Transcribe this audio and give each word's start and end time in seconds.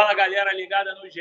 Fala 0.00 0.14
galera 0.14 0.54
ligada 0.54 0.94
no 0.94 1.10
GE, 1.10 1.20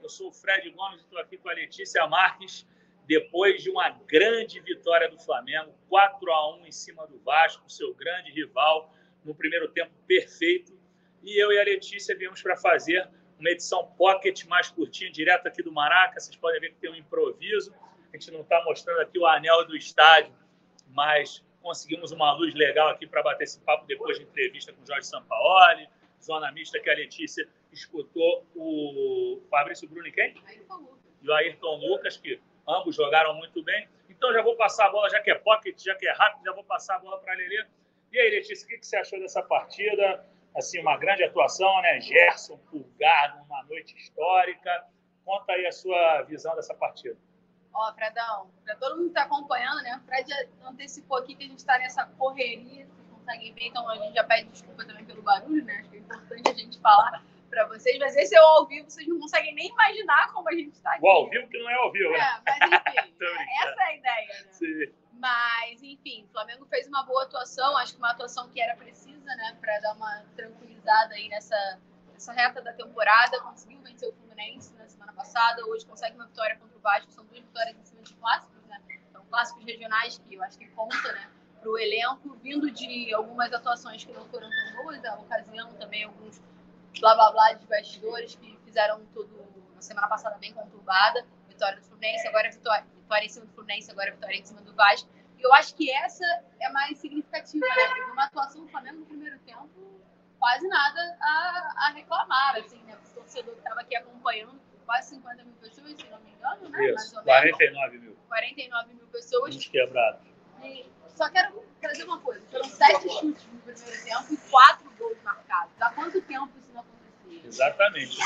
eu 0.00 0.08
sou 0.08 0.28
o 0.28 0.32
Fred 0.32 0.70
Gomes, 0.70 1.00
estou 1.00 1.18
aqui 1.18 1.36
com 1.36 1.48
a 1.48 1.52
Letícia 1.52 2.06
Marques. 2.06 2.64
Depois 3.04 3.60
de 3.60 3.68
uma 3.68 3.90
grande 4.06 4.60
vitória 4.60 5.08
do 5.08 5.18
Flamengo, 5.18 5.74
4 5.88 6.30
a 6.30 6.54
1 6.58 6.66
em 6.66 6.70
cima 6.70 7.08
do 7.08 7.18
Vasco, 7.18 7.68
seu 7.68 7.92
grande 7.92 8.30
rival, 8.30 8.94
no 9.24 9.34
primeiro 9.34 9.66
tempo 9.72 9.90
perfeito. 10.06 10.72
E 11.24 11.42
eu 11.42 11.50
e 11.50 11.58
a 11.58 11.64
Letícia 11.64 12.16
viemos 12.16 12.40
para 12.40 12.56
fazer 12.56 13.10
uma 13.36 13.50
edição 13.50 13.84
pocket 13.98 14.44
mais 14.44 14.70
curtinha, 14.70 15.10
direto 15.10 15.48
aqui 15.48 15.60
do 15.60 15.72
Maraca. 15.72 16.20
Vocês 16.20 16.36
podem 16.36 16.60
ver 16.60 16.68
que 16.68 16.76
tem 16.76 16.92
um 16.92 16.94
improviso. 16.94 17.74
A 18.12 18.16
gente 18.16 18.30
não 18.30 18.42
está 18.42 18.62
mostrando 18.62 19.00
aqui 19.00 19.18
o 19.18 19.26
anel 19.26 19.66
do 19.66 19.76
estádio, 19.76 20.32
mas 20.90 21.44
conseguimos 21.60 22.12
uma 22.12 22.32
luz 22.34 22.54
legal 22.54 22.90
aqui 22.90 23.08
para 23.08 23.24
bater 23.24 23.42
esse 23.42 23.58
papo 23.62 23.88
depois 23.88 24.18
de 24.18 24.22
entrevista 24.22 24.72
com 24.72 24.80
o 24.84 24.86
Jorge 24.86 25.08
Sampaoli, 25.08 25.88
zona 26.22 26.52
mista 26.52 26.78
que 26.80 26.90
a 26.90 26.94
Letícia 26.94 27.48
escutou 27.72 28.46
o 28.54 29.42
Fabrício 29.50 29.88
Bruno 29.88 30.06
e 30.06 30.12
quem? 30.12 30.34
E 31.22 31.28
o 31.28 31.32
Ayrton 31.34 31.76
Lucas, 31.76 32.16
que 32.16 32.40
ambos 32.68 32.96
jogaram 32.96 33.34
muito 33.34 33.62
bem. 33.62 33.88
Então 34.08 34.32
já 34.32 34.42
vou 34.42 34.56
passar 34.56 34.86
a 34.86 34.90
bola, 34.90 35.08
já 35.08 35.20
que 35.20 35.30
é 35.30 35.34
pocket, 35.34 35.82
já 35.82 35.94
que 35.94 36.06
é 36.06 36.12
rápido, 36.12 36.44
já 36.44 36.52
vou 36.52 36.64
passar 36.64 36.96
a 36.96 36.98
bola 36.98 37.18
para 37.18 37.32
a 37.32 37.36
Lelê. 37.36 37.66
E 38.12 38.18
aí, 38.18 38.30
Letícia, 38.30 38.66
o 38.66 38.68
que 38.68 38.84
você 38.84 38.96
achou 38.96 39.20
dessa 39.20 39.42
partida? 39.42 40.26
Assim, 40.56 40.80
uma 40.80 40.96
grande 40.96 41.22
atuação, 41.22 41.80
né? 41.82 42.00
Gerson, 42.00 42.58
Pulgar, 42.70 43.38
numa 43.38 43.62
noite 43.64 43.96
histórica. 43.96 44.84
Conta 45.24 45.52
aí 45.52 45.64
a 45.66 45.72
sua 45.72 46.22
visão 46.22 46.54
dessa 46.56 46.74
partida. 46.74 47.16
Ó, 47.72 47.92
Fredão, 47.94 48.50
para 48.64 48.74
todo 48.76 48.96
mundo 48.96 49.04
que 49.04 49.10
está 49.10 49.22
acompanhando, 49.22 49.80
né? 49.82 50.00
O 50.02 50.06
Fred 50.06 50.32
antecipou 50.64 51.18
aqui 51.18 51.36
que 51.36 51.44
a 51.44 51.46
gente 51.46 51.60
está 51.60 51.78
nessa 51.78 52.04
correria, 52.04 52.88
conseguem 53.30 53.52
ver, 53.54 53.66
então 53.66 53.88
a 53.88 53.96
gente 53.96 54.14
já 54.14 54.24
pede 54.24 54.48
desculpa 54.48 54.84
também 54.84 55.04
pelo 55.04 55.22
barulho, 55.22 55.64
né? 55.64 55.78
Acho 55.80 55.90
que 55.90 55.96
é 55.96 56.00
importante 56.00 56.50
a 56.50 56.54
gente 56.54 56.78
falar 56.80 57.22
para 57.48 57.66
vocês, 57.66 57.98
mas 57.98 58.16
esse 58.16 58.34
é 58.34 58.40
o 58.40 58.44
ao 58.44 58.66
vivo, 58.66 58.90
vocês 58.90 59.06
não 59.08 59.18
conseguem 59.18 59.54
nem 59.54 59.68
imaginar 59.68 60.32
como 60.32 60.48
a 60.48 60.52
gente 60.52 60.72
está 60.72 60.92
aqui. 60.92 61.04
O 61.04 61.08
ao 61.08 61.28
vivo 61.28 61.48
que 61.48 61.58
não 61.58 61.70
é 61.70 61.74
ao 61.74 61.92
vivo, 61.92 62.10
né? 62.10 62.18
É, 62.18 62.42
mas 62.44 63.06
enfim, 63.06 63.44
essa 63.62 63.80
é 63.80 63.84
a 63.84 63.96
ideia, 63.96 64.44
né? 64.44 64.52
Sim. 64.52 64.92
Mas, 65.12 65.82
enfim, 65.82 66.24
o 66.24 66.32
Flamengo 66.32 66.64
fez 66.66 66.86
uma 66.86 67.04
boa 67.04 67.24
atuação, 67.24 67.76
acho 67.76 67.92
que 67.92 67.98
uma 67.98 68.10
atuação 68.10 68.48
que 68.48 68.60
era 68.60 68.74
precisa, 68.74 69.34
né, 69.34 69.56
para 69.60 69.78
dar 69.80 69.94
uma 69.94 70.24
tranquilizada 70.34 71.14
aí 71.14 71.28
nessa, 71.28 71.78
nessa 72.12 72.32
reta 72.32 72.62
da 72.62 72.72
temporada. 72.72 73.38
Conseguiu 73.42 73.80
vencer 73.82 74.08
o 74.08 74.12
Fluminense 74.14 74.74
na 74.76 74.88
semana 74.88 75.12
passada, 75.12 75.66
hoje 75.66 75.84
consegue 75.84 76.16
uma 76.16 76.26
vitória 76.26 76.56
contra 76.56 76.76
o 76.76 76.80
Vasco, 76.80 77.10
são 77.10 77.26
duas 77.26 77.40
vitórias 77.40 77.76
em 77.76 77.84
cima 77.84 78.02
de 78.02 78.14
clássicos, 78.14 78.64
né? 78.64 78.80
São 79.12 79.22
clássicos 79.26 79.64
regionais 79.64 80.18
que 80.18 80.34
eu 80.34 80.42
acho 80.42 80.56
que 80.56 80.68
conta, 80.68 81.12
né? 81.12 81.30
Para 81.60 81.70
o 81.70 81.78
elenco, 81.78 82.36
vindo 82.42 82.70
de 82.70 83.12
algumas 83.12 83.52
atuações 83.52 84.04
que 84.04 84.12
não 84.12 84.24
foram 84.26 84.48
tão 84.48 84.82
boas, 84.82 85.04
a 85.04 85.14
ocasião 85.16 85.72
também 85.74 86.04
alguns 86.04 86.40
blá 86.98 87.14
blá 87.14 87.30
blá 87.32 87.52
de 87.52 87.66
bastidores 87.66 88.34
que 88.34 88.58
fizeram 88.64 89.04
tudo 89.12 89.44
na 89.74 89.82
semana 89.82 90.08
passada 90.08 90.36
bem 90.38 90.52
conturbada. 90.52 91.24
Vitória 91.48 91.78
do 91.78 91.84
Fluminense, 91.84 92.26
agora 92.26 92.50
vitória, 92.50 92.86
vitória 92.94 93.26
em 93.26 93.28
cima 93.28 93.46
do 93.46 93.52
Fluminense, 93.52 93.90
agora 93.90 94.10
vitória 94.12 94.36
em 94.36 94.44
cima 94.44 94.62
do 94.62 94.74
Vasco. 94.74 95.08
E 95.38 95.42
eu 95.42 95.52
acho 95.54 95.74
que 95.74 95.90
essa 95.90 96.24
é 96.60 96.68
mais 96.70 96.98
significativa, 96.98 97.66
né? 97.66 97.94
Teve 97.94 98.10
uma 98.10 98.24
atuação 98.24 98.62
do 98.64 98.68
Flamengo 98.68 99.00
no 99.00 99.06
primeiro 99.06 99.38
tempo, 99.40 99.68
quase 100.38 100.66
nada 100.68 101.18
a, 101.20 101.74
a 101.76 101.90
reclamar, 101.90 102.56
assim, 102.56 102.82
né? 102.84 102.96
O 102.96 103.14
torcedor 103.14 103.54
que 103.54 103.60
estava 103.60 103.80
aqui 103.80 103.96
acompanhando, 103.96 104.60
quase 104.86 105.10
50 105.10 105.44
mil 105.44 105.54
pessoas, 105.54 105.94
se 105.94 106.08
não 106.08 106.20
me 106.20 106.30
engano, 106.32 106.68
né? 106.68 106.90
Isso, 106.90 107.14
Mais 107.14 107.14
ou 107.14 107.22
49 107.22 107.98
mil. 107.98 108.16
49 108.28 108.94
mil 108.94 109.06
pessoas. 109.08 109.54
E 110.62 110.90
só 111.20 111.28
quero 111.28 111.62
trazer 111.80 112.04
uma 112.04 112.18
coisa: 112.20 112.40
foram 112.50 112.64
sete 112.64 113.10
chutes 113.10 113.46
no 113.52 113.58
primeiro 113.60 114.04
tempo 114.04 114.32
e 114.32 114.36
quatro 114.50 114.90
gols 114.98 115.18
marcados. 115.22 115.72
Há 115.78 115.92
quanto 115.92 116.22
tempo 116.22 116.50
isso 116.58 116.72
não 116.72 116.80
acontecia? 116.80 117.46
Exatamente. 117.46 118.18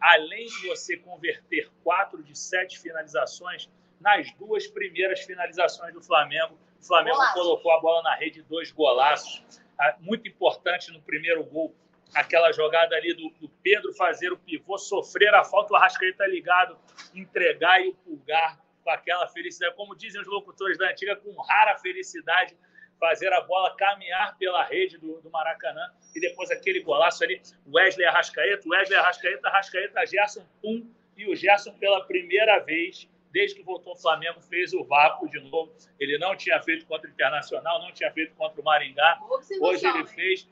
Além 0.00 0.46
de 0.46 0.66
você 0.66 0.96
converter 0.96 1.70
quatro 1.84 2.22
de 2.22 2.36
sete 2.36 2.80
finalizações, 2.80 3.70
nas 4.00 4.32
duas 4.32 4.66
primeiras 4.66 5.20
finalizações 5.20 5.94
do 5.94 6.02
Flamengo, 6.02 6.58
o 6.80 6.84
Flamengo 6.84 7.16
Golaço. 7.16 7.34
colocou 7.34 7.72
a 7.72 7.80
bola 7.80 8.02
na 8.02 8.16
rede, 8.16 8.42
dois 8.42 8.72
golaços. 8.72 9.44
Ah, 9.78 9.94
muito 10.00 10.26
importante 10.26 10.90
no 10.90 11.00
primeiro 11.00 11.44
gol, 11.44 11.74
aquela 12.14 12.50
jogada 12.52 12.96
ali 12.96 13.14
do, 13.14 13.30
do 13.38 13.48
Pedro 13.62 13.94
fazer 13.94 14.32
o 14.32 14.38
pivô, 14.38 14.76
sofrer 14.76 15.32
a 15.34 15.44
falta, 15.44 15.72
o 15.72 15.76
Arrascaeta 15.76 16.26
ligado, 16.26 16.76
entregar 17.14 17.80
e 17.80 17.88
o 17.88 17.94
pulgar 17.94 18.58
com 18.90 18.94
aquela 18.94 19.26
felicidade, 19.28 19.74
como 19.76 19.94
dizem 19.94 20.20
os 20.20 20.26
locutores 20.26 20.76
da 20.76 20.90
antiga, 20.90 21.14
com 21.16 21.32
rara 21.42 21.78
felicidade, 21.78 22.56
fazer 22.98 23.32
a 23.32 23.40
bola 23.40 23.74
caminhar 23.76 24.36
pela 24.36 24.64
rede 24.64 24.98
do, 24.98 25.20
do 25.20 25.30
Maracanã 25.30 25.90
e 26.14 26.20
depois 26.20 26.50
aquele 26.50 26.80
golaço 26.80 27.22
ali, 27.24 27.40
Wesley 27.72 28.06
Arrascaeta, 28.06 28.68
Wesley 28.68 28.98
Arrascaeta, 28.98 29.48
Arrascaeta, 29.48 30.06
Gerson, 30.06 30.44
pum, 30.60 30.90
e 31.16 31.30
o 31.30 31.36
Gerson 31.36 31.72
pela 31.74 32.04
primeira 32.04 32.58
vez 32.58 33.08
desde 33.32 33.56
que 33.56 33.62
voltou 33.62 33.92
ao 33.92 33.96
Flamengo, 33.96 34.40
fez 34.40 34.72
o 34.72 34.82
vácuo 34.82 35.28
de 35.28 35.38
novo. 35.38 35.72
Ele 36.00 36.18
não 36.18 36.34
tinha 36.34 36.60
feito 36.60 36.84
contra 36.84 37.08
o 37.08 37.12
Internacional, 37.12 37.80
não 37.80 37.92
tinha 37.92 38.10
feito 38.10 38.34
contra 38.34 38.60
o 38.60 38.64
Maringá. 38.64 39.20
Hoje 39.60 39.86
ele 39.86 40.04
fez. 40.04 40.48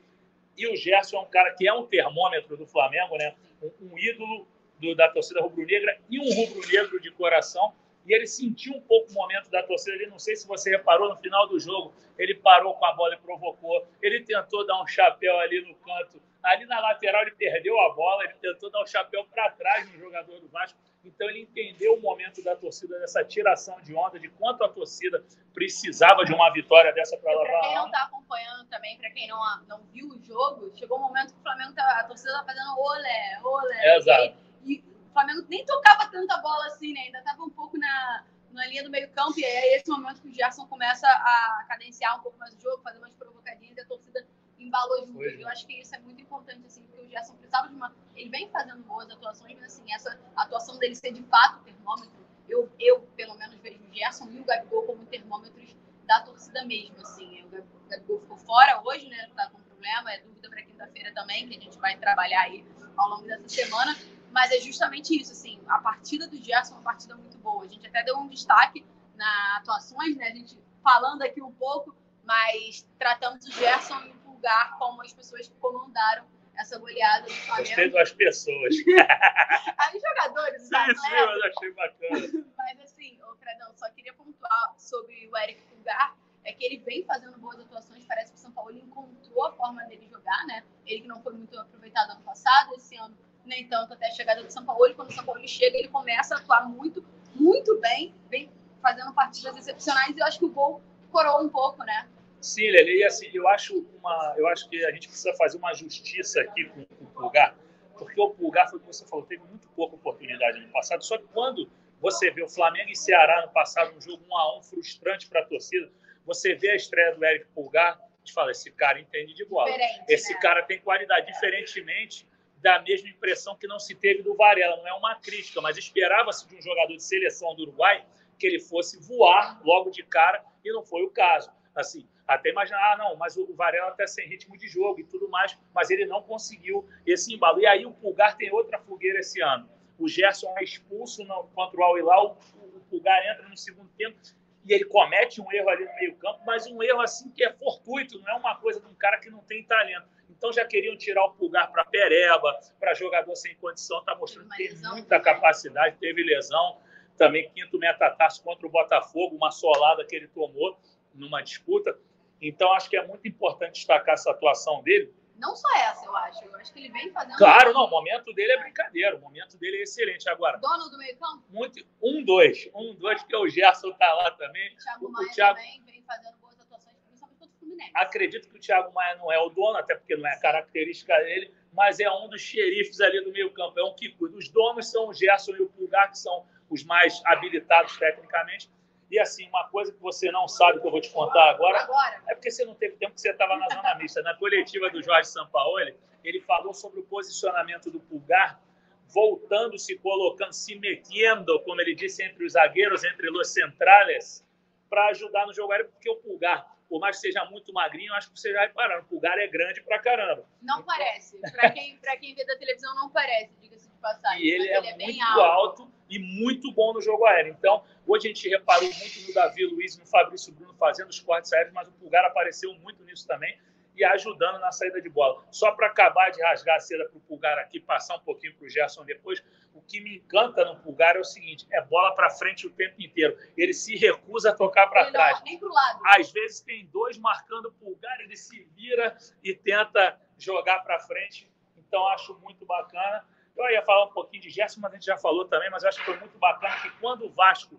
E 0.55 0.65
o 0.65 0.77
Gerson 0.77 1.17
é 1.17 1.19
um 1.19 1.25
cara 1.25 1.53
que 1.55 1.67
é 1.67 1.73
um 1.73 1.85
termômetro 1.85 2.55
do 2.55 2.65
Flamengo, 2.65 3.17
né? 3.17 3.35
um, 3.61 3.91
um 3.91 3.99
ídolo 3.99 4.47
do, 4.79 4.95
da 4.95 5.09
torcida 5.09 5.41
rubro-negra 5.41 5.99
e 6.09 6.19
um 6.21 6.33
rubro-negro 6.33 7.01
de 7.01 7.11
coração 7.11 7.73
e 8.09 8.13
ele 8.13 8.25
sentiu 8.25 8.73
um 8.73 8.81
pouco 8.81 9.11
o 9.11 9.13
momento 9.13 9.51
da 9.51 9.61
torcida 9.61 9.95
ali. 9.95 10.07
Não 10.07 10.17
sei 10.17 10.35
se 10.35 10.47
você 10.47 10.71
reparou 10.71 11.09
no 11.09 11.17
final 11.17 11.47
do 11.47 11.59
jogo, 11.59 11.93
ele 12.17 12.33
parou 12.33 12.73
com 12.73 12.85
a 12.85 12.93
bola 12.93 13.13
e 13.13 13.17
provocou. 13.19 13.87
Ele 14.01 14.23
tentou 14.23 14.65
dar 14.65 14.81
um 14.81 14.87
chapéu 14.87 15.39
ali 15.39 15.61
no 15.61 15.75
canto. 15.75 16.19
Ali 16.41 16.65
na 16.65 16.79
lateral 16.79 17.21
ele 17.21 17.31
perdeu 17.31 17.79
a 17.81 17.93
bola, 17.93 18.23
ele 18.23 18.33
tentou 18.35 18.71
dar 18.71 18.81
um 18.81 18.87
chapéu 18.87 19.25
para 19.25 19.51
trás 19.51 19.91
no 19.91 19.99
jogador 19.99 20.39
do 20.39 20.47
Vasco. 20.47 20.79
Então 21.05 21.29
ele 21.29 21.41
entendeu 21.41 21.95
o 21.95 22.01
momento 22.01 22.43
da 22.43 22.55
torcida, 22.55 22.99
dessa 22.99 23.23
tiração 23.23 23.79
de 23.81 23.93
onda, 23.93 24.19
de 24.19 24.27
quanto 24.29 24.63
a 24.63 24.69
torcida 24.69 25.23
precisava 25.53 26.25
de 26.25 26.33
uma 26.33 26.51
vitória 26.51 26.91
dessa 26.91 27.15
para 27.15 27.31
lavar. 27.31 27.47
Para 27.47 27.61
quem 27.61 27.75
não 27.75 27.85
está 27.85 28.03
acompanhando 28.05 28.69
também, 28.69 28.97
para 28.97 29.11
quem 29.11 29.27
não, 29.27 29.39
não 29.67 29.83
viu 29.93 30.07
o 30.07 30.19
jogo, 30.23 30.71
chegou 30.75 30.97
um 30.97 31.01
momento 31.01 31.33
que 31.33 31.39
o 31.39 31.43
Flamengo 31.43 31.73
tá, 31.73 31.99
a 31.99 32.03
torcida 32.05 32.31
estava 32.31 32.47
fazendo 32.47 32.79
olé, 32.79 33.39
olé. 33.43 33.97
Exato. 33.97 34.37
E, 34.65 34.73
e 34.73 34.83
Flamengo 35.19 35.45
nem 35.49 35.65
tocava 35.65 36.07
tanta 36.07 36.37
bola 36.37 36.67
assim, 36.67 36.93
né? 36.93 37.01
Ainda 37.01 37.19
estava 37.19 37.43
um 37.43 37.49
pouco 37.49 37.77
na, 37.77 38.23
na 38.51 38.65
linha 38.67 38.83
do 38.83 38.89
meio-campo. 38.89 39.37
E 39.37 39.43
é 39.43 39.75
esse 39.75 39.89
momento 39.89 40.21
que 40.21 40.29
o 40.29 40.33
Gerson 40.33 40.65
começa 40.67 41.07
a 41.07 41.65
cadenciar 41.67 42.17
um 42.17 42.21
pouco 42.21 42.37
mais 42.37 42.53
o 42.53 42.61
jogo, 42.61 42.81
fazer 42.81 42.99
umas 42.99 43.13
provocadinhas 43.13 43.77
e 43.77 43.81
a 43.81 43.85
torcida 43.85 44.25
embalou 44.57 45.05
junto. 45.05 45.21
Eu 45.21 45.47
acho 45.49 45.67
que 45.67 45.81
isso 45.81 45.93
é 45.93 45.99
muito 45.99 46.21
importante, 46.21 46.65
assim, 46.65 46.83
porque 46.83 47.01
o 47.03 47.09
Gerson 47.09 47.33
precisava 47.33 47.67
de 47.67 47.75
uma. 47.75 47.93
Ele 48.15 48.29
vem 48.29 48.49
fazendo 48.49 48.81
boas 48.83 49.09
atuações, 49.11 49.55
mas 49.59 49.73
assim, 49.73 49.93
essa 49.93 50.17
atuação 50.35 50.77
dele 50.79 50.95
ser 50.95 51.11
de 51.11 51.23
fato 51.23 51.63
termômetro, 51.63 52.25
eu, 52.47 52.71
eu 52.79 53.01
pelo 53.17 53.35
menos 53.37 53.55
vejo 53.59 53.83
o 53.83 53.93
Gerson 53.93 54.29
e 54.29 54.39
o 54.39 54.45
Gabigol 54.45 54.83
como 54.83 55.05
termômetros 55.05 55.75
da 56.05 56.21
torcida 56.21 56.63
mesmo. 56.63 56.95
Assim. 57.01 57.43
O 57.43 57.89
Gabigol 57.89 58.21
ficou 58.21 58.37
fora 58.37 58.81
hoje, 58.85 59.09
né? 59.09 59.29
Tá 59.35 59.49
com 59.49 59.59
problema, 59.59 60.13
é 60.13 60.19
dúvida 60.21 60.49
para 60.49 60.61
quinta-feira 60.61 61.13
também, 61.13 61.47
que 61.47 61.57
a 61.57 61.59
gente 61.59 61.77
vai 61.77 61.97
trabalhar 61.97 62.43
aí 62.43 62.65
ao 62.95 63.09
longo 63.09 63.27
dessa 63.27 63.47
semana. 63.47 63.95
Mas 64.31 64.51
é 64.51 64.59
justamente 64.59 65.19
isso, 65.19 65.31
assim, 65.31 65.59
a 65.67 65.79
partida 65.79 66.27
do 66.27 66.37
Gerson 66.37 66.75
é 66.75 66.77
uma 66.77 66.83
partida 66.83 67.15
muito 67.15 67.37
boa. 67.37 67.63
A 67.63 67.67
gente 67.67 67.85
até 67.87 68.03
deu 68.03 68.17
um 68.17 68.27
destaque 68.27 68.85
na 69.15 69.57
atuações, 69.57 70.15
né? 70.15 70.27
A 70.27 70.35
gente 70.35 70.57
falando 70.83 71.21
aqui 71.23 71.41
um 71.41 71.51
pouco, 71.51 71.95
mas 72.23 72.87
tratamos 72.97 73.45
o 73.45 73.51
Gerson 73.51 73.99
e 74.05 74.11
o 74.11 74.15
Pulgar 74.19 74.77
como 74.77 75.01
as 75.01 75.13
pessoas 75.13 75.47
que 75.47 75.55
comandaram 75.55 76.25
essa 76.57 76.77
goleada 76.77 77.25
do 77.25 77.33
Flamengo. 77.33 77.67
Gostei 77.67 77.89
das 77.89 78.11
pessoas. 78.11 78.75
Aí 79.77 79.99
jogadores, 79.99 80.61
sim, 80.63 80.75
atletas. 80.75 81.01
Sim, 81.01 81.15
eu 81.15 81.43
achei 81.45 81.73
bacana. 81.73 82.45
Mas 82.57 82.79
assim, 82.81 83.19
ô 83.23 83.35
Fredão, 83.35 83.73
só 83.75 83.89
queria 83.91 84.13
pontuar 84.13 84.75
sobre 84.77 85.29
o 85.31 85.37
Eric 85.37 85.61
Pulgar, 85.63 86.15
é 86.43 86.53
que 86.53 86.65
ele 86.65 86.79
vem 86.79 87.03
fazendo 87.05 87.37
boas 87.37 87.59
atuações, 87.59 88.03
parece 88.05 88.31
que 88.31 88.37
o 88.37 88.41
São 88.41 88.51
Paulo 88.51 88.71
encontrou 88.71 89.45
a 89.45 89.53
forma 89.53 89.83
dele 89.85 90.07
jogar, 90.09 90.45
né? 90.47 90.63
Ele 90.85 91.01
que 91.01 91.07
não 91.07 91.21
foi 91.21 91.33
muito 91.33 91.57
aproveitado 91.57 92.11
ano 92.11 92.21
passado, 92.21 92.73
esse 92.75 92.95
ano 92.97 93.17
nem 93.49 93.67
tanto 93.67 93.93
até 93.93 94.07
a 94.07 94.11
chegada 94.11 94.43
do 94.43 94.51
São 94.51 94.63
Paulo. 94.63 94.87
E 94.87 94.93
quando 94.93 95.09
o 95.09 95.13
São 95.13 95.25
Paulo 95.25 95.45
chega, 95.45 95.77
ele 95.77 95.89
começa 95.89 96.35
a 96.35 96.37
atuar 96.37 96.69
muito, 96.69 97.03
muito 97.35 97.77
bem, 97.81 98.13
vem 98.29 98.49
fazendo 98.81 99.13
partidas 99.13 99.57
excepcionais. 99.57 100.15
E 100.15 100.19
eu 100.19 100.25
acho 100.25 100.39
que 100.39 100.45
o 100.45 100.49
gol 100.49 100.81
coroa 101.11 101.41
um 101.41 101.49
pouco, 101.49 101.83
né? 101.83 102.07
Sim, 102.39 102.69
Lele, 102.69 102.99
e 102.99 103.03
assim, 103.03 103.29
eu 103.33 103.47
acho, 103.49 103.85
uma, 103.97 104.35
eu 104.37 104.47
acho 104.47 104.69
que 104.69 104.85
a 104.85 104.91
gente 104.91 105.09
precisa 105.09 105.33
fazer 105.33 105.57
uma 105.57 105.73
justiça 105.73 106.39
aqui 106.39 106.65
com, 106.69 106.85
com 106.85 107.03
o 107.03 107.07
Pulgar, 107.07 107.53
porque 107.97 108.21
o 108.21 108.29
Pulgar, 108.29 108.69
foi 108.69 108.79
o 108.79 108.81
que 108.81 108.87
você 108.87 109.05
falou, 109.05 109.25
teve 109.25 109.43
muito 109.43 109.67
pouca 109.69 109.95
oportunidade 109.95 110.57
no 110.57 110.69
passado, 110.69 111.03
só 111.03 111.17
que 111.17 111.25
quando 111.33 111.69
você 111.99 112.31
vê 112.31 112.41
o 112.41 112.47
Flamengo 112.47 112.89
e 112.89 112.95
Ceará 112.95 113.45
no 113.45 113.51
passado, 113.51 113.93
um 113.93 113.99
jogo 113.99 114.23
1 114.29 114.37
a 114.37 114.57
1 114.59 114.63
frustrante 114.63 115.27
para 115.27 115.41
a 115.41 115.45
torcida, 115.45 115.91
você 116.25 116.55
vê 116.55 116.69
a 116.69 116.75
estreia 116.77 117.13
do 117.13 117.25
Eric 117.25 117.45
Pulgar, 117.47 117.99
te 118.23 118.31
fala, 118.31 118.51
esse 118.51 118.71
cara 118.71 119.01
entende 119.01 119.33
de 119.33 119.43
bola. 119.43 119.69
Diferente, 119.69 120.05
esse 120.07 120.33
né? 120.33 120.39
cara 120.39 120.63
tem 120.63 120.79
qualidade, 120.79 121.27
diferentemente 121.27 122.25
da 122.61 122.81
mesma 122.81 123.09
impressão 123.09 123.55
que 123.55 123.67
não 123.67 123.79
se 123.79 123.95
teve 123.95 124.21
do 124.21 124.35
Varela. 124.35 124.77
Não 124.77 124.87
é 124.87 124.93
uma 124.93 125.15
crítica, 125.15 125.61
mas 125.61 125.77
esperava-se 125.77 126.47
de 126.47 126.55
um 126.55 126.61
jogador 126.61 126.95
de 126.95 127.03
seleção 127.03 127.55
do 127.55 127.63
Uruguai 127.63 128.05
que 128.37 128.47
ele 128.47 128.59
fosse 128.59 128.99
voar 128.99 129.61
logo 129.63 129.89
de 129.89 130.03
cara 130.03 130.43
e 130.63 130.71
não 130.71 130.83
foi 130.83 131.03
o 131.03 131.09
caso. 131.09 131.51
Assim, 131.75 132.07
até 132.27 132.49
imaginar, 132.49 132.93
ah, 132.93 132.97
não, 132.97 133.15
mas 133.15 133.35
o 133.37 133.53
Varela 133.53 133.89
está 133.89 134.05
sem 134.05 134.27
ritmo 134.27 134.57
de 134.57 134.67
jogo 134.67 134.99
e 134.99 135.03
tudo 135.03 135.27
mais, 135.29 135.57
mas 135.73 135.89
ele 135.89 136.05
não 136.05 136.21
conseguiu 136.21 136.87
esse 137.05 137.33
embalo. 137.33 137.59
E 137.59 137.65
aí 137.65 137.85
o 137.85 137.91
Pulgar 137.91 138.37
tem 138.37 138.51
outra 138.51 138.77
fogueira 138.79 139.19
esse 139.19 139.41
ano. 139.41 139.67
O 139.97 140.07
Gerson 140.07 140.53
é 140.57 140.63
expulso 140.63 141.23
no, 141.25 141.45
contra 141.55 141.79
o 141.79 141.83
Al-Hilal, 141.83 142.39
o, 142.55 142.79
Pulgar 142.89 143.19
entra 143.27 143.47
no 143.47 143.57
segundo 143.57 143.89
tempo 143.97 144.17
e 144.65 144.73
ele 144.73 144.85
comete 144.85 145.41
um 145.41 145.51
erro 145.51 145.69
ali 145.69 145.85
no 145.85 145.95
meio 145.95 146.15
campo, 146.15 146.39
mas 146.45 146.65
um 146.67 146.81
erro 146.81 147.01
assim 147.01 147.29
que 147.31 147.43
é 147.43 147.51
fortuito, 147.51 148.19
não 148.19 148.29
é 148.29 148.35
uma 148.35 148.55
coisa 148.55 148.79
de 148.79 148.87
um 148.87 148.93
cara 148.93 149.19
que 149.19 149.29
não 149.29 149.39
tem 149.39 149.63
talento. 149.63 150.07
Então 150.39 150.53
já 150.53 150.65
queriam 150.65 150.97
tirar 150.97 151.25
o 151.25 151.33
Pulgar 151.33 151.69
para 151.69 151.83
Pereba, 151.83 152.57
para 152.79 152.93
jogador 152.93 153.35
sem 153.35 153.53
condição, 153.57 153.99
está 153.99 154.15
mostrando 154.15 154.49
que 154.49 154.69
tem 154.69 154.89
muita 154.89 155.19
capacidade, 155.19 155.97
teve 155.97 156.23
lesão 156.23 156.79
também 157.17 157.51
quinto 157.51 157.77
metatarso 157.77 158.41
contra 158.41 158.65
o 158.65 158.69
Botafogo, 158.69 159.35
uma 159.35 159.51
solada 159.51 160.05
que 160.05 160.15
ele 160.15 160.29
tomou 160.29 160.79
numa 161.13 161.41
disputa. 161.41 161.99
Então, 162.41 162.71
acho 162.71 162.89
que 162.89 162.95
é 162.95 163.05
muito 163.05 163.27
importante 163.27 163.73
destacar 163.73 164.13
essa 164.13 164.31
atuação 164.31 164.81
dele. 164.81 165.13
Não 165.35 165.53
só 165.55 165.67
essa, 165.75 166.05
eu 166.05 166.15
acho. 166.15 166.45
Eu 166.45 166.55
acho 166.55 166.73
que 166.73 166.79
ele 166.79 166.89
vem 166.89 167.11
fazendo. 167.11 167.37
Claro, 167.37 167.73
não. 167.73 167.85
O 167.85 167.89
momento 167.89 168.33
dele 168.33 168.53
é 168.53 168.59
brincadeira. 168.61 169.17
O 169.17 169.19
momento 169.19 169.57
dele 169.57 169.77
é 169.77 169.83
excelente. 169.83 170.29
Agora. 170.29 170.57
Dono 170.57 170.89
do 170.89 170.97
meio 170.97 171.17
campo? 171.17 171.43
Muito, 171.49 171.85
um, 172.01 172.23
dois. 172.23 172.69
Um, 172.73 172.93
dois, 172.95 173.21
porque 173.21 173.35
o 173.35 173.47
Gerson 173.49 173.91
tá 173.93 174.13
lá 174.13 174.31
também. 174.31 174.73
O 174.73 174.77
Thiago 174.77 175.07
o, 175.07 175.11
Maia 175.11 175.29
Thiago... 175.31 175.55
também 175.55 175.83
vem 175.85 176.03
fazendo 176.03 176.37
boas 176.37 176.59
atuações, 176.59 176.95
principalmente 177.05 177.39
contra 177.39 177.55
o 177.55 177.59
Fluminense. 177.59 177.88
Acredito 178.01 178.49
que 178.49 178.57
o 178.57 178.59
Thiago 178.59 178.93
Maia 178.93 179.15
não 179.17 179.31
é 179.31 179.39
o 179.39 179.49
dono, 179.49 179.77
até 179.77 179.95
porque 179.95 180.15
não 180.15 180.27
é 180.27 180.33
a 180.33 180.39
característica 180.39 181.15
dele, 181.17 181.53
mas 181.73 181.99
é 181.99 182.09
um 182.09 182.27
dos 182.29 182.41
xerifes 182.41 182.99
ali 183.01 183.23
do 183.23 183.31
meio 183.31 183.51
campo. 183.51 183.79
É 183.79 183.83
um 183.83 183.93
que 183.93 184.09
cuida. 184.09 184.37
Os 184.37 184.49
donos 184.49 184.89
são 184.89 185.09
o 185.09 185.13
Gerson 185.13 185.55
e 185.55 185.61
o 185.61 185.69
Pulgar, 185.69 186.09
que 186.09 186.17
são 186.17 186.45
os 186.69 186.83
mais 186.83 187.21
habilitados 187.25 187.97
tecnicamente. 187.97 188.69
E 189.11 189.19
assim, 189.19 189.47
uma 189.47 189.67
coisa 189.69 189.91
que 189.91 189.99
você 189.99 190.31
não 190.31 190.47
sabe 190.47 190.79
que 190.79 190.87
eu 190.87 190.91
vou 190.91 191.01
te 191.01 191.09
contar 191.09 191.49
agora, 191.49 191.79
agora. 191.79 192.21
é 192.27 192.35
porque 192.35 192.51
você 192.51 192.63
não 192.63 192.75
teve 192.75 192.95
tempo 192.97 193.15
que 193.15 193.21
você 193.21 193.31
estava 193.31 193.57
na 193.57 193.67
zona 193.69 193.95
mista. 193.95 194.21
Na 194.21 194.35
coletiva 194.35 194.89
do 194.89 195.01
Jorge 195.01 195.29
Sampaoli, 195.29 195.95
ele 196.23 196.39
falou 196.41 196.73
sobre 196.73 196.99
o 196.99 197.03
posicionamento 197.03 197.89
do 197.89 197.99
Pulgar, 197.99 198.61
voltando, 199.07 199.79
se 199.79 199.97
colocando, 199.97 200.53
se 200.53 200.75
metendo, 200.75 201.59
como 201.61 201.81
ele 201.81 201.95
disse, 201.95 202.23
entre 202.23 202.45
os 202.45 202.53
zagueiros, 202.53 203.03
entre 203.03 203.31
os 203.31 203.47
centrales, 203.51 204.45
para 204.87 205.07
ajudar 205.07 205.47
no 205.47 205.53
jogo 205.53 205.71
aéreo, 205.71 205.89
porque 205.89 206.09
o 206.09 206.17
Pulgar, 206.17 206.67
por 206.89 206.99
mais 206.99 207.17
que 207.17 207.21
seja 207.21 207.45
muito 207.45 207.71
magrinho, 207.71 208.13
acho 208.15 208.31
que 208.31 208.39
você 208.39 208.51
já 208.51 208.61
repararam, 208.61 209.03
o 209.03 209.05
Pulgar 209.05 209.37
é 209.37 209.47
grande 209.47 209.81
pra 209.83 209.99
caramba. 209.99 210.43
Não 210.61 210.79
então... 210.79 210.85
parece. 210.87 211.39
Para 211.39 211.69
quem, 211.69 211.99
quem 212.19 212.33
vê 212.33 212.43
da 212.43 212.57
televisão, 212.57 212.93
não 212.95 213.09
parece, 213.11 213.55
diga-se 213.61 213.87
de 213.87 213.97
passagem. 213.97 214.43
E 214.43 214.49
ele, 214.49 214.67
é, 214.67 214.77
ele 214.77 214.87
é, 214.87 214.97
muito 214.97 215.21
alto. 215.21 215.83
alto 215.83 215.93
e 216.09 216.17
muito 216.17 216.71
bom 216.71 216.93
no 216.93 217.01
jogo 217.01 217.25
aéreo. 217.25 217.55
Então, 217.57 217.83
hoje 218.07 218.27
a 218.27 218.33
gente 218.33 218.49
reparou 218.49 218.89
muito 218.91 219.27
no 219.27 219.33
Davi 219.33 219.65
Luiz 219.65 219.95
e 219.95 219.99
no 219.99 220.07
Fabrício 220.07 220.51
Bruno 220.51 220.73
fazendo 220.73 221.09
os 221.09 221.19
cortes 221.19 221.53
aéreos, 221.53 221.73
mas 221.73 221.87
o 221.87 221.91
Pulgar 221.91 222.25
apareceu 222.25 222.73
muito 222.79 223.03
nisso 223.05 223.27
também 223.27 223.55
e 223.99 224.05
ajudando 224.05 224.59
na 224.59 224.71
saída 224.71 225.01
de 225.01 225.09
bola. 225.09 225.43
Só 225.51 225.71
para 225.73 225.87
acabar 225.87 226.31
de 226.31 226.41
rasgar 226.41 226.77
a 226.77 226.79
seda 226.79 227.07
para 227.09 227.17
o 227.17 227.21
Pulgar 227.21 227.59
aqui, 227.59 227.79
passar 227.79 228.15
um 228.15 228.21
pouquinho 228.21 228.55
para 228.55 228.65
o 228.65 228.69
Gerson 228.69 229.03
depois, 229.03 229.43
o 229.73 229.81
que 229.81 229.99
me 229.99 230.17
encanta 230.17 230.63
no 230.63 230.77
Pulgar 230.77 231.17
é 231.17 231.19
o 231.19 231.23
seguinte: 231.23 231.67
é 231.71 231.81
bola 231.81 232.15
para 232.15 232.29
frente 232.29 232.65
o 232.65 232.69
tempo 232.69 233.01
inteiro. 233.01 233.37
Ele 233.57 233.73
se 233.73 233.95
recusa 233.97 234.51
a 234.51 234.55
tocar 234.55 234.87
para 234.87 235.11
trás. 235.11 235.41
Nem 235.43 235.59
pro 235.59 235.71
lado. 235.71 235.99
Às 236.05 236.31
vezes 236.31 236.61
tem 236.61 236.85
dois 236.87 237.17
marcando 237.17 237.65
o 237.67 237.71
Pulgar, 237.73 238.19
ele 238.21 238.37
se 238.37 238.63
vira 238.75 239.17
e 239.43 239.53
tenta 239.53 240.17
jogar 240.37 240.79
para 240.79 240.99
frente. 240.99 241.51
Então, 241.77 242.07
acho 242.07 242.39
muito 242.39 242.65
bacana. 242.65 243.25
Eu 243.57 243.69
ia 243.71 243.81
falar 243.81 244.05
um 244.05 244.13
pouquinho 244.13 244.43
de 244.43 244.49
Gerson, 244.49 244.79
mas 244.79 244.91
a 244.91 244.95
gente 244.95 245.05
já 245.05 245.17
falou 245.17 245.43
também, 245.43 245.69
mas 245.69 245.83
eu 245.83 245.89
acho 245.89 245.99
que 245.99 246.05
foi 246.05 246.17
muito 246.17 246.37
bacana 246.37 246.79
que 246.81 246.89
quando 247.01 247.25
o 247.25 247.29
Vasco 247.29 247.77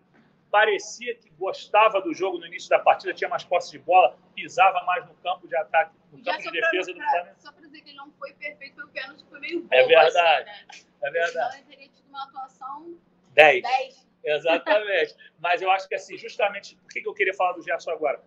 parecia 0.50 1.14
que 1.14 1.30
gostava 1.30 2.00
do 2.00 2.12
jogo 2.12 2.38
no 2.38 2.46
início 2.46 2.68
da 2.68 2.78
partida, 2.78 3.14
tinha 3.14 3.30
mais 3.30 3.44
posse 3.44 3.70
de 3.70 3.78
bola, 3.78 4.16
pisava 4.34 4.82
mais 4.84 5.06
no 5.06 5.14
campo 5.14 5.46
de 5.46 5.56
ataque, 5.56 5.94
no 6.12 6.22
campo 6.22 6.42
de 6.42 6.50
defesa 6.50 6.92
pra, 6.92 7.04
do 7.04 7.10
Flamengo. 7.10 7.36
Só 7.38 7.52
para 7.52 7.66
dizer 7.66 7.80
que 7.82 7.90
ele 7.90 7.96
não 7.96 8.10
foi 8.12 8.32
perfeito, 8.34 8.74
foi 8.74 8.84
o 8.84 8.88
pênalti 8.88 9.24
foi 9.28 9.40
meio 9.40 9.58
é 9.58 9.60
bobo, 9.60 9.74
É 9.74 9.86
verdade, 9.86 10.50
assim, 10.50 10.84
né? 10.84 10.88
é 11.02 11.10
verdade. 11.10 11.46
Então 11.46 11.58
ele 11.58 11.76
teria 11.76 11.88
tido 11.88 12.08
uma 12.08 12.24
atuação 12.24 12.98
10. 13.32 13.62
10. 13.62 14.06
Exatamente. 14.24 15.16
Mas 15.38 15.62
eu 15.62 15.70
acho 15.70 15.88
que 15.88 15.94
assim, 15.94 16.16
justamente, 16.18 16.76
por 16.76 16.88
que 16.88 17.06
eu 17.06 17.14
queria 17.14 17.34
falar 17.34 17.52
do 17.52 17.62
Gerson 17.62 17.90
agora? 17.90 18.22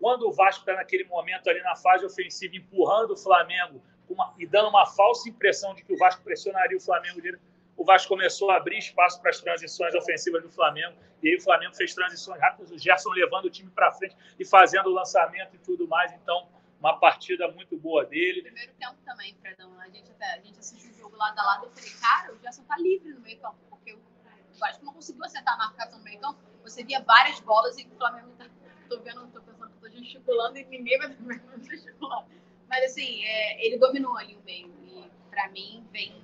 Quando 0.00 0.28
o 0.28 0.32
Vasco 0.32 0.60
está 0.60 0.74
naquele 0.74 1.04
momento 1.04 1.48
ali 1.48 1.60
na 1.62 1.74
fase 1.74 2.04
ofensiva, 2.04 2.56
empurrando 2.56 3.12
o 3.12 3.16
Flamengo 3.16 3.82
uma, 4.08 4.34
e 4.38 4.46
dando 4.46 4.68
uma 4.68 4.86
falsa 4.86 5.28
impressão 5.28 5.74
de 5.74 5.84
que 5.84 5.92
o 5.92 5.96
Vasco 5.96 6.22
pressionaria 6.22 6.76
o 6.76 6.80
Flamengo 6.80 7.20
dele, 7.20 7.38
o 7.78 7.84
Vasco 7.84 8.08
começou 8.08 8.50
a 8.50 8.56
abrir 8.56 8.76
espaço 8.76 9.20
para 9.20 9.30
as 9.30 9.40
transições 9.40 9.94
ofensivas 9.94 10.42
do 10.42 10.50
Flamengo, 10.50 10.96
e 11.22 11.28
aí 11.28 11.36
o 11.36 11.40
Flamengo 11.40 11.74
fez 11.74 11.94
transições 11.94 12.40
rápidas, 12.40 12.70
o 12.70 12.78
Gerson 12.78 13.10
levando 13.10 13.46
o 13.46 13.50
time 13.50 13.70
para 13.70 13.90
frente 13.92 14.14
e 14.38 14.44
fazendo 14.44 14.88
o 14.88 14.92
lançamento 14.92 15.54
e 15.54 15.58
tudo 15.58 15.88
mais, 15.88 16.12
então 16.12 16.48
uma 16.80 16.98
partida 16.98 17.48
muito 17.52 17.76
boa 17.76 18.04
dele. 18.04 18.42
Primeiro 18.42 18.72
tempo 18.74 18.96
também, 19.04 19.34
Fredão, 19.40 19.80
a 19.80 19.88
gente, 19.88 20.10
até, 20.10 20.34
a 20.34 20.40
gente 20.40 20.58
assistiu 20.58 20.90
o 20.90 20.94
jogo 20.94 21.16
lado 21.16 21.38
a 21.38 21.42
lado, 21.42 21.64
eu 21.64 21.70
falei, 21.70 21.90
cara, 22.00 22.34
o 22.34 22.38
Gerson 22.40 22.64
tá 22.64 22.76
livre 22.78 23.12
no 23.12 23.20
meio 23.20 23.38
campo, 23.38 23.56
porque 23.70 23.94
o 23.94 24.58
Vasco 24.58 24.84
não 24.84 24.92
conseguiu 24.92 25.24
acertar 25.24 25.54
a 25.54 25.56
marcação 25.56 25.98
no 25.98 26.04
meio 26.04 26.20
campo, 26.20 26.38
você 26.62 26.84
via 26.84 27.00
várias 27.00 27.40
bolas 27.40 27.78
e 27.78 27.86
o 27.86 27.96
Flamengo 27.96 28.30
tá, 28.36 28.46
tô 28.88 29.00
vendo, 29.00 29.26
tô 29.28 29.40
pensando 29.40 29.70
que 29.70 29.80
tô 29.80 29.88
gesticulando 29.88 30.58
e 30.58 30.64
ninguém 30.64 30.98
vai 30.98 31.16
gesticular 31.62 32.26
mas 32.68 32.84
assim, 32.84 33.24
é, 33.24 33.64
ele 33.64 33.78
dominou 33.78 34.16
ali 34.16 34.36
o 34.36 34.42
meio. 34.42 34.72
E 34.84 35.10
para 35.30 35.48
mim 35.48 35.84
vem, 35.90 36.22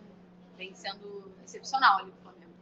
vem 0.56 0.74
sendo 0.74 1.32
excepcional 1.44 2.00
ali 2.00 2.10
o 2.10 2.22
Flamengo. 2.22 2.52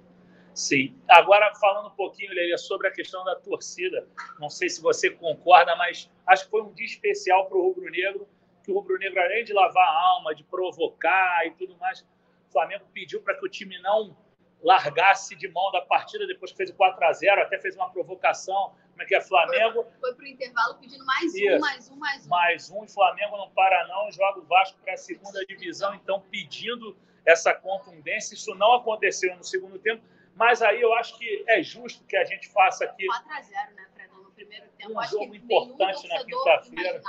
Sim. 0.54 0.94
Agora, 1.08 1.54
falando 1.54 1.88
um 1.88 1.96
pouquinho, 1.96 2.32
Lelia, 2.32 2.58
sobre 2.58 2.88
a 2.88 2.90
questão 2.90 3.24
da 3.24 3.36
torcida. 3.36 4.06
Não 4.38 4.50
sei 4.50 4.68
se 4.68 4.82
você 4.82 5.10
concorda, 5.10 5.74
mas 5.76 6.10
acho 6.26 6.44
que 6.44 6.50
foi 6.50 6.62
um 6.62 6.72
dia 6.72 6.86
especial 6.86 7.46
para 7.46 7.56
o 7.56 7.62
Rubro 7.62 7.90
Negro, 7.90 8.28
que 8.62 8.70
o 8.70 8.74
Rubro 8.74 8.98
Negro, 8.98 9.20
além 9.20 9.44
de 9.44 9.52
lavar 9.52 9.86
a 9.86 10.00
alma, 10.08 10.34
de 10.34 10.44
provocar 10.44 11.46
e 11.46 11.52
tudo 11.52 11.76
mais, 11.78 12.00
o 12.00 12.52
Flamengo 12.52 12.84
pediu 12.92 13.22
para 13.22 13.34
que 13.34 13.46
o 13.46 13.48
time 13.48 13.78
não 13.80 14.16
largasse 14.62 15.34
de 15.34 15.48
mão 15.48 15.72
da 15.72 15.80
partida 15.80 16.26
depois 16.26 16.52
que 16.52 16.56
fez 16.56 16.70
o 16.70 16.74
4 16.74 17.04
a 17.04 17.12
0 17.12 17.42
até 17.42 17.58
fez 17.58 17.74
uma 17.74 17.90
provocação 17.90 18.72
como 18.92 19.02
é 19.02 19.06
que 19.06 19.14
é 19.14 19.20
Flamengo? 19.20 19.86
Foi, 20.00 20.14
para 20.14 20.24
o 20.24 20.28
intervalo 20.28 20.74
pedindo 20.76 21.04
mais 21.04 21.34
Isso. 21.34 21.56
um, 21.56 21.60
mais 21.60 21.90
um, 21.90 21.96
mais 21.96 22.26
um. 22.26 22.28
Mais 22.28 22.70
um, 22.70 22.84
e 22.84 22.88
Flamengo 22.88 23.36
não 23.36 23.50
para 23.50 23.86
não, 23.88 24.12
joga 24.12 24.38
o 24.38 24.42
Vasco 24.44 24.78
para 24.80 24.92
a 24.92 24.96
segunda 24.96 25.44
divisão, 25.46 25.94
então 25.94 26.20
pedindo 26.30 26.96
essa 27.24 27.54
contundência. 27.54 28.34
Isso 28.34 28.54
não 28.54 28.74
aconteceu 28.74 29.34
no 29.36 29.44
segundo 29.44 29.78
tempo, 29.78 30.02
mas 30.34 30.62
aí 30.62 30.80
eu 30.80 30.92
acho 30.94 31.18
que 31.18 31.44
é 31.48 31.62
justo 31.62 32.04
que 32.04 32.16
a 32.16 32.24
gente 32.24 32.48
faça 32.48 32.84
aqui. 32.84 33.06
4 33.06 33.32
a 33.32 33.40
0 33.42 33.74
né, 33.74 33.86
Fredão, 33.94 34.22
no 34.22 34.30
primeiro 34.30 34.66
tempo. 34.78 34.98
Um 34.98 35.02
jogo 35.04 35.34
importante 35.34 36.08
na 36.08 36.24
quinta-feira. 36.24 37.02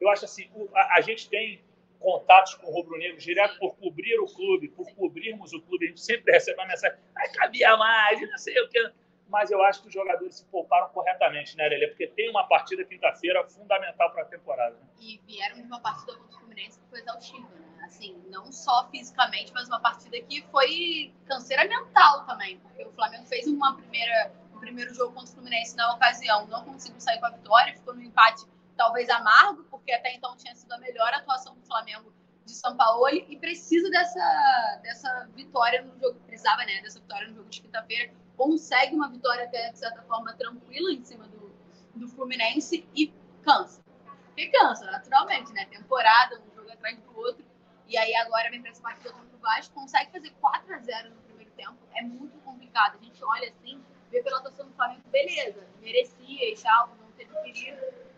Eu 0.00 0.08
acho 0.08 0.24
assim, 0.24 0.50
a, 0.74 0.98
a 0.98 1.00
gente 1.00 1.28
tem 1.28 1.62
contatos 2.00 2.54
com 2.54 2.66
o 2.66 2.74
Rubro 2.74 2.98
Negro 2.98 3.18
direto 3.18 3.58
por 3.58 3.76
cobrir 3.76 4.18
o 4.18 4.26
clube, 4.26 4.68
por 4.68 4.92
cobrirmos 4.94 5.52
o 5.52 5.62
clube. 5.62 5.86
A 5.86 5.88
gente 5.88 6.00
sempre 6.00 6.32
recebe 6.32 6.58
uma 6.58 6.66
mensagem, 6.66 6.98
ah, 7.14 7.28
cabia 7.28 7.76
mais, 7.76 8.20
não 8.20 8.38
sei 8.38 8.60
o 8.60 8.68
que 8.68 8.92
mas 9.32 9.50
eu 9.50 9.62
acho 9.64 9.80
que 9.80 9.88
os 9.88 9.94
jogadores 9.94 10.36
se 10.36 10.44
pouparam 10.44 10.90
corretamente, 10.90 11.56
né, 11.56 11.66
Lelê? 11.66 11.88
Porque 11.88 12.06
tem 12.06 12.28
uma 12.28 12.46
partida 12.46 12.84
quinta-feira 12.84 13.42
fundamental 13.48 14.10
para 14.12 14.24
a 14.24 14.26
temporada. 14.26 14.76
Né? 14.76 14.86
E 15.00 15.18
vieram 15.26 15.56
de 15.56 15.62
uma 15.62 15.80
partida 15.80 16.14
contra 16.18 16.36
o 16.36 16.40
Fluminense 16.40 16.78
que 16.78 16.86
foi 16.90 17.00
exaustiva, 17.00 17.48
né? 17.48 17.71
Assim, 17.92 18.16
não 18.30 18.50
só 18.50 18.88
fisicamente, 18.88 19.52
mas 19.52 19.68
uma 19.68 19.78
partida 19.78 20.18
que 20.22 20.42
foi 20.50 21.14
canseira 21.26 21.68
mental 21.68 22.24
também, 22.24 22.58
porque 22.58 22.84
o 22.84 22.92
Flamengo 22.92 23.26
fez 23.26 23.46
uma 23.46 23.76
primeira, 23.76 24.32
um 24.54 24.58
primeiro 24.58 24.94
jogo 24.94 25.12
contra 25.12 25.30
o 25.30 25.34
Fluminense 25.34 25.76
na 25.76 25.92
ocasião, 25.92 26.46
não 26.46 26.64
conseguiu 26.64 26.98
sair 26.98 27.20
com 27.20 27.26
a 27.26 27.30
vitória, 27.30 27.76
ficou 27.76 27.94
no 27.94 28.02
empate 28.02 28.46
talvez 28.78 29.10
amargo, 29.10 29.64
porque 29.64 29.92
até 29.92 30.14
então 30.14 30.34
tinha 30.38 30.54
sido 30.54 30.72
a 30.72 30.78
melhor 30.78 31.12
atuação 31.12 31.54
do 31.54 31.60
Flamengo 31.66 32.12
de 32.46 32.54
São 32.54 32.74
Paulo 32.74 33.08
e 33.10 33.36
precisa 33.36 33.90
dessa, 33.90 34.80
dessa 34.82 35.28
vitória 35.34 35.82
no 35.82 35.94
jogo, 36.00 36.18
precisava, 36.20 36.64
né, 36.64 36.80
dessa 36.80 36.98
vitória 36.98 37.28
no 37.28 37.34
jogo 37.34 37.50
de 37.50 37.60
quinta-feira 37.60 38.10
consegue 38.36 38.94
uma 38.94 39.08
vitória 39.08 39.44
até, 39.44 39.70
de 39.70 39.78
certa 39.78 40.02
forma, 40.02 40.34
tranquila 40.34 40.92
em 40.92 41.04
cima 41.04 41.28
do, 41.28 41.54
do 41.94 42.08
Fluminense 42.08 42.88
e 42.94 43.12
cansa. 43.42 43.82
Porque 44.26 44.48
cansa, 44.48 44.86
naturalmente, 44.86 45.52
né? 45.52 45.66
Temporada, 45.66 46.40
um 46.40 46.54
jogo 46.56 46.72
atrás 46.72 46.98
do 46.98 47.16
outro. 47.16 47.44
E 47.92 47.98
aí 47.98 48.14
agora 48.16 48.48
vem 48.48 48.62
para 48.62 48.70
essa 48.70 48.80
partida 48.80 49.12
contra 49.12 49.36
o 49.36 49.38
Vasco, 49.38 49.74
consegue 49.74 50.10
fazer 50.12 50.30
4 50.40 50.74
a 50.74 50.78
0 50.78 51.10
no 51.10 51.20
primeiro 51.24 51.50
tempo. 51.50 51.76
É 51.94 52.00
muito 52.00 52.38
complicado. 52.38 52.96
A 52.98 53.04
gente 53.04 53.22
olha 53.22 53.50
assim, 53.50 53.84
vê 54.10 54.22
pela 54.22 54.38
atuação 54.38 54.66
do 54.66 54.72
Flamengo, 54.72 55.02
beleza, 55.10 55.68
merecia 55.78 56.50
e 56.50 56.56
tal, 56.56 56.88
não 56.98 57.12
teve 57.12 57.30
perigo. 57.42 57.76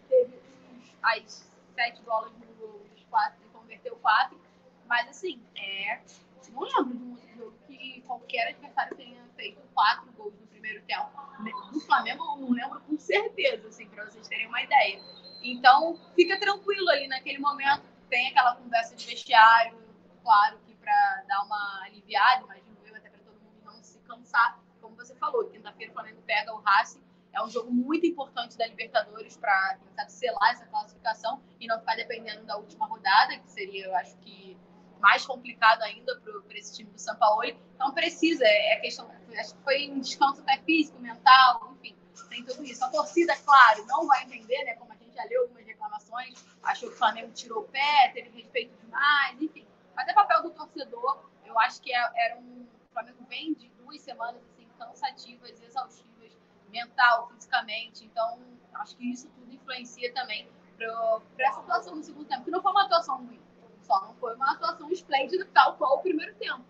Teve 0.08 0.40
as 1.02 1.52
sete 1.74 2.00
bolas 2.02 2.32
no 2.34 2.46
gol 2.54 2.86
dos 2.94 3.02
quatro 3.10 3.44
e 3.44 3.48
converteu 3.48 3.96
quatro. 3.96 4.40
Mas 4.86 5.08
assim, 5.08 5.42
é. 5.56 6.00
Não 6.52 6.62
lembro 6.62 6.96
de 6.96 7.02
um 7.02 7.10
outro 7.10 7.28
jogo 7.36 7.58
que 7.66 8.00
qualquer 8.02 8.50
adversário 8.50 8.96
tenha 8.96 9.26
feito 9.34 9.60
quatro 9.74 10.12
gols 10.12 10.34
no 10.38 10.46
primeiro 10.46 10.82
tempo. 10.82 11.10
No 11.72 11.80
Flamengo, 11.80 12.22
eu 12.22 12.36
não 12.36 12.50
lembro 12.52 12.80
com 12.82 12.96
certeza, 12.96 13.66
assim, 13.66 13.88
para 13.88 14.04
vocês 14.04 14.28
terem 14.28 14.46
uma 14.46 14.62
ideia. 14.62 15.02
Então, 15.42 15.98
fica 16.14 16.38
tranquilo 16.38 16.88
ali 16.90 17.08
naquele 17.08 17.38
momento. 17.38 17.92
Tem 18.08 18.28
aquela 18.28 18.56
conversa 18.56 18.94
de 18.94 19.06
vestiário, 19.06 19.78
claro 20.22 20.58
que 20.66 20.74
para 20.74 21.24
dar 21.26 21.42
uma 21.42 21.82
aliviada, 21.84 22.44
imagino 22.44 22.76
eu, 22.84 22.94
até 22.94 23.08
para 23.08 23.20
todo 23.20 23.40
mundo 23.40 23.60
não 23.64 23.82
se 23.82 23.98
cansar. 24.00 24.60
Como 24.80 24.96
você 24.96 25.14
falou, 25.16 25.48
quinta-feira 25.48 25.90
o 25.90 25.94
Flamengo 25.94 26.22
pega 26.26 26.54
o 26.54 26.60
Racing. 26.60 27.02
é 27.32 27.42
um 27.42 27.48
jogo 27.48 27.72
muito 27.72 28.06
importante 28.06 28.56
da 28.56 28.66
Libertadores 28.66 29.36
para, 29.36 29.78
sabe, 29.96 30.12
selar 30.12 30.52
essa 30.52 30.66
classificação 30.66 31.42
e 31.58 31.66
não 31.66 31.80
ficar 31.80 31.96
dependendo 31.96 32.44
da 32.44 32.56
última 32.56 32.86
rodada, 32.86 33.38
que 33.38 33.50
seria, 33.50 33.86
eu 33.86 33.96
acho 33.96 34.16
que, 34.18 34.56
mais 35.00 35.26
complicado 35.26 35.82
ainda 35.82 36.18
para 36.20 36.58
esse 36.58 36.76
time 36.76 36.90
do 36.90 36.98
São 36.98 37.16
Paulo. 37.16 37.44
Então 37.44 37.92
precisa, 37.92 38.44
é, 38.44 38.74
é 38.74 38.80
questão, 38.80 39.10
acho 39.38 39.54
que 39.54 39.62
foi 39.62 39.90
um 39.90 40.00
descanso 40.00 40.40
até 40.42 40.58
físico, 40.58 40.98
mental, 41.00 41.74
enfim, 41.74 41.96
tem 42.28 42.44
tudo 42.44 42.64
isso. 42.64 42.84
A 42.84 42.88
torcida, 42.88 43.36
claro, 43.44 43.84
não 43.86 44.06
vai 44.06 44.24
entender, 44.24 44.64
né? 44.64 44.74
Como 44.74 44.92
a 44.92 44.96
gente 44.96 45.14
já 45.14 45.24
leu 45.24 45.42
algumas 45.42 45.63
achou 46.62 46.88
que 46.88 46.94
o 46.94 46.98
Flamengo 46.98 47.32
tirou 47.32 47.60
o 47.60 47.68
pé, 47.68 48.10
teve 48.12 48.30
respeito 48.30 48.76
demais, 48.84 49.40
enfim. 49.40 49.66
Mas 49.94 50.08
é 50.08 50.12
papel 50.12 50.42
do 50.42 50.50
torcedor. 50.50 51.24
Eu 51.44 51.58
acho 51.60 51.80
que 51.80 51.94
é, 51.94 52.10
era 52.26 52.36
um. 52.38 52.66
O 52.90 52.92
Flamengo 52.92 53.24
vem 53.28 53.54
de 53.54 53.68
duas 53.70 54.00
semanas 54.00 54.42
assim, 54.44 54.68
cansativas, 54.78 55.60
exaustivas, 55.60 56.36
mental, 56.68 57.28
fisicamente. 57.28 58.04
Então, 58.04 58.38
acho 58.74 58.96
que 58.96 59.10
isso 59.10 59.28
tudo 59.30 59.52
influencia 59.52 60.12
também 60.12 60.48
para 60.76 61.20
essa 61.38 61.60
atuação 61.60 61.96
no 61.96 62.02
segundo 62.02 62.26
tempo, 62.26 62.44
que 62.44 62.50
não 62.50 62.62
foi 62.62 62.70
uma 62.70 62.84
atuação 62.84 63.18
ruim. 63.18 63.40
Só 63.82 64.00
não 64.00 64.14
foi 64.14 64.34
uma 64.34 64.52
atuação 64.52 64.90
esplêndida, 64.90 65.46
tal 65.52 65.76
qual 65.76 65.96
o 65.96 65.98
primeiro 66.00 66.34
tempo. 66.36 66.64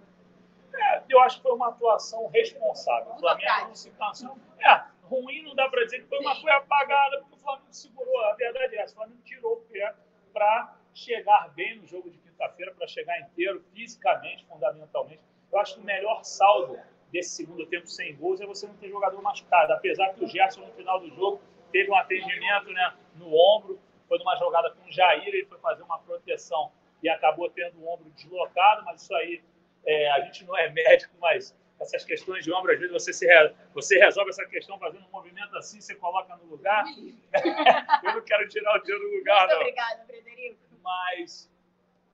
É, 0.75 1.03
eu 1.09 1.21
acho 1.21 1.37
que 1.37 1.43
foi 1.43 1.53
uma 1.53 1.69
atuação 1.69 2.27
responsável. 2.29 3.13
O 3.13 3.19
Flamengo 3.19 3.69
não 3.69 3.75
se 3.75 3.91
cansou. 3.93 4.37
É, 4.59 4.85
ruim 5.05 5.43
não 5.43 5.55
dá 5.55 5.69
para 5.69 5.85
dizer 5.85 6.01
que 6.01 6.09
foi 6.09 6.19
uma 6.19 6.35
foi 6.37 6.51
apagada, 6.51 7.19
porque 7.21 7.35
o 7.35 7.39
Flamengo 7.39 7.69
segurou. 7.71 8.21
A 8.27 8.35
verdade 8.35 8.77
é 8.77 8.81
essa: 8.81 8.93
o 8.95 8.97
Flamengo 8.97 9.21
tirou 9.25 9.55
o 9.55 9.61
pé 9.63 9.95
para 10.33 10.77
chegar 10.93 11.49
bem 11.55 11.79
no 11.79 11.87
jogo 11.87 12.11
de 12.11 12.19
quinta-feira, 12.19 12.73
para 12.75 12.87
chegar 12.87 13.21
inteiro, 13.21 13.65
fisicamente, 13.73 14.45
fundamentalmente. 14.47 15.21
Eu 15.53 15.59
acho 15.61 15.75
que 15.75 15.81
o 15.81 15.85
melhor 15.85 16.25
saldo 16.25 16.79
desse 17.13 17.31
segundo 17.31 17.65
tempo 17.67 17.87
sem 17.87 18.17
gols 18.17 18.41
é 18.41 18.47
você 18.47 18.67
não 18.67 18.75
ter 18.75 18.89
jogador 18.89 19.21
machucado. 19.23 19.73
Apesar 19.73 20.13
que 20.15 20.25
o 20.25 20.29
Gerson, 20.29 20.63
no 20.63 20.73
final 20.73 20.99
do 20.99 21.09
jogo, 21.11 21.41
teve 21.71 21.91
um 21.91 21.97
atendimento 21.97 22.73
né, 22.73 22.95
no 23.17 23.33
ombro, 23.33 23.81
foi 24.09 24.19
numa 24.19 24.37
jogada 24.37 24.71
com 24.73 24.89
o 24.89 24.93
Jair, 24.93 25.27
ele 25.27 25.47
foi 25.47 25.59
fazer 25.59 25.83
uma 25.83 25.99
proteção 25.99 26.73
e 27.03 27.09
acabou 27.09 27.51
tendo 27.51 27.79
o 27.81 27.89
ombro 27.89 28.11
deslocado, 28.11 28.85
mas 28.85 29.03
isso 29.03 29.15
aí, 29.15 29.43
é, 29.87 30.11
a 30.13 30.21
gente 30.21 30.45
não 30.45 30.57
é 30.57 30.71
médico, 30.75 31.15
mas 31.21 31.55
essas 31.85 32.05
questões 32.05 32.45
de 32.45 32.53
ombro, 32.53 32.73
às 32.73 32.79
vezes 32.79 32.93
você, 32.93 33.13
se, 33.13 33.27
você 33.73 33.99
resolve 33.99 34.31
essa 34.31 34.45
questão 34.47 34.79
fazendo 34.79 35.05
um 35.07 35.11
movimento 35.11 35.57
assim, 35.57 35.81
você 35.81 35.95
coloca 35.95 36.35
no 36.37 36.45
lugar. 36.47 36.85
Eu 38.05 38.15
não 38.15 38.23
quero 38.23 38.49
tirar 38.49 38.77
o 38.77 38.81
teu 38.83 38.99
do 38.99 39.17
lugar, 39.17 39.47
Muito 39.47 39.53
não. 39.53 39.61
Obrigada, 39.61 40.05
Frederico. 40.05 40.59
Mas 40.83 41.51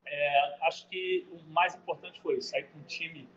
é, 0.06 0.56
acho 0.62 0.88
que 0.88 1.26
o 1.32 1.42
mais 1.52 1.74
importante 1.74 2.20
foi 2.20 2.40
sair 2.40 2.64
com 2.64 2.78
um 2.78 2.84
time 2.84 3.28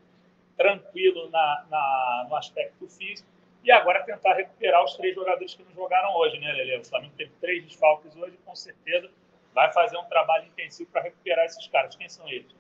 tranquilo 0.58 1.30
na, 1.30 1.66
na, 1.70 2.28
no 2.30 2.36
aspecto 2.36 2.88
físico 2.88 3.28
e 3.64 3.72
agora 3.72 4.04
tentar 4.04 4.34
recuperar 4.34 4.84
os 4.84 4.96
três 4.96 5.16
jogadores 5.16 5.56
que 5.56 5.64
não 5.64 5.74
jogaram 5.74 6.14
hoje, 6.16 6.38
né, 6.40 6.52
Lele? 6.52 6.78
O 6.78 6.86
Flamengo 6.86 7.14
teve 7.16 7.32
três 7.40 7.64
desfalques 7.64 8.16
hoje, 8.16 8.38
com 8.46 8.54
certeza 8.54 9.10
vai 9.54 9.72
fazer 9.72 9.98
um 9.98 10.06
trabalho 10.06 10.48
intensivo 10.48 10.90
para 10.92 11.04
recuperar 11.04 11.46
esses 11.46 11.68
caras. 11.68 11.96
Quem 11.96 12.10
são 12.10 12.28
eles? 12.28 12.54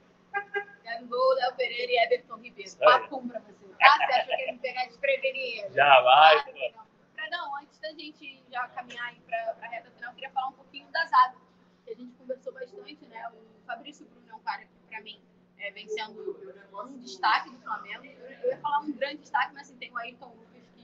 Gabigol, 0.83 1.33
Léo 1.35 1.55
Pereira 1.55 1.91
e 1.91 1.97
Everton 2.05 2.37
Ribeiro. 2.37 2.71
Papum 2.77 3.27
para 3.27 3.39
você. 3.39 3.62
Ah, 3.83 3.97
você 3.97 4.13
achou 4.13 4.35
que 4.35 4.41
ele 4.41 4.51
me 4.53 4.59
pegar 4.59 4.85
desprevenido? 4.85 5.73
Já 5.73 6.01
vai. 6.01 6.37
Ah, 6.37 7.29
não. 7.29 7.57
antes 7.57 7.77
da 7.79 7.89
gente 7.91 8.41
já 8.49 8.67
caminhar 8.69 9.13
para 9.25 9.57
a 9.61 9.67
reta 9.67 9.91
final, 9.91 10.11
eu 10.11 10.15
queria 10.15 10.31
falar 10.31 10.47
um 10.47 10.53
pouquinho 10.53 10.89
da 10.91 11.05
zaga, 11.05 11.35
que 11.83 11.91
a 11.91 11.95
gente 11.95 12.13
conversou 12.13 12.53
bastante, 12.53 13.05
né? 13.07 13.29
O 13.29 13.65
Fabrício 13.65 14.05
Bruno 14.05 14.29
é 14.29 14.33
um 14.33 14.39
cara 14.39 14.65
que, 14.65 14.77
para 14.89 15.01
mim, 15.01 15.21
é, 15.57 15.71
vem 15.71 15.87
sendo 15.87 16.37
um 16.73 16.97
destaque 16.99 17.49
do 17.49 17.59
Flamengo. 17.59 18.05
Eu, 18.05 18.49
ia 18.49 18.57
falar 18.57 18.79
um 18.79 18.91
grande 18.91 19.17
destaque, 19.17 19.53
mas 19.53 19.67
assim, 19.67 19.77
tem 19.77 19.91
o 19.91 19.97
Ayrton 19.97 20.27
Lucas 20.27 20.67
que, 20.75 20.83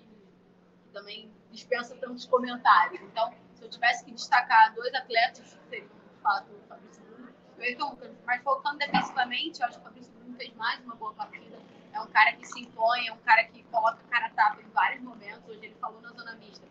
que 0.84 0.90
também 0.94 1.32
dispensa 1.52 1.96
tantos 1.98 2.26
comentários. 2.26 3.02
Então, 3.02 3.34
se 3.56 3.64
eu 3.64 3.70
tivesse 3.70 4.06
que 4.06 4.12
destacar 4.12 4.74
dois 4.74 4.94
atletas, 4.94 5.58
seriam, 5.70 5.88
de 5.88 6.22
fato, 6.22 6.52
o 6.52 6.62
Fabrício 6.68 7.04
Bruno 7.04 7.34
e 7.58 7.62
o 7.62 7.64
Ayrton 7.64 7.90
Lucas. 7.92 8.12
Mas 8.26 8.44
focando 8.44 8.78
defensivamente, 8.78 9.62
eu 9.62 9.68
acho 9.68 9.76
que 9.76 9.82
o 9.82 9.84
Fabrício 9.84 10.14
Bruno 10.14 10.36
fez 10.38 10.54
mais 10.56 10.80
uma 10.84 10.96
boa 10.96 11.14
partida. 11.14 11.60
É 11.94 12.00
um 12.02 12.08
cara 12.08 12.34
que 12.34 12.46
se 12.46 12.62
impõe, 12.62 13.08
é 13.08 13.14
um 13.14 13.18
cara 13.18 13.44
que 13.46 13.64
coloca 13.64 14.00
cara 14.10 14.30
tapa 14.30 14.62
em 14.62 14.70
vários 14.70 15.02
momentos. 15.02 15.48
Hoje 15.48 15.66
ele 15.66 15.76
falou 15.76 16.02
na 16.02 16.12
zona 16.12 16.36
mista. 16.36 16.68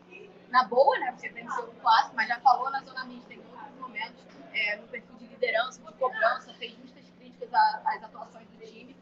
Na 0.48 0.64
boa, 0.64 0.98
né? 0.98 1.12
Porque 1.12 1.28
venceu 1.28 1.64
o 1.64 1.74
clássico, 1.74 2.16
mas 2.16 2.26
já 2.26 2.40
falou 2.40 2.70
na 2.70 2.80
zona 2.80 3.04
mista 3.04 3.34
em 3.34 3.38
outros 3.38 3.78
momentos, 3.78 4.24
é, 4.54 4.76
no 4.76 4.88
perfil 4.88 5.16
de 5.16 5.26
liderança, 5.26 5.80
de 5.82 5.92
cobrança, 5.98 6.54
fez 6.54 6.74
justas 6.76 7.04
críticas 7.18 7.52
às 7.52 8.02
atuações 8.02 8.48
do 8.48 8.64
time. 8.64 8.96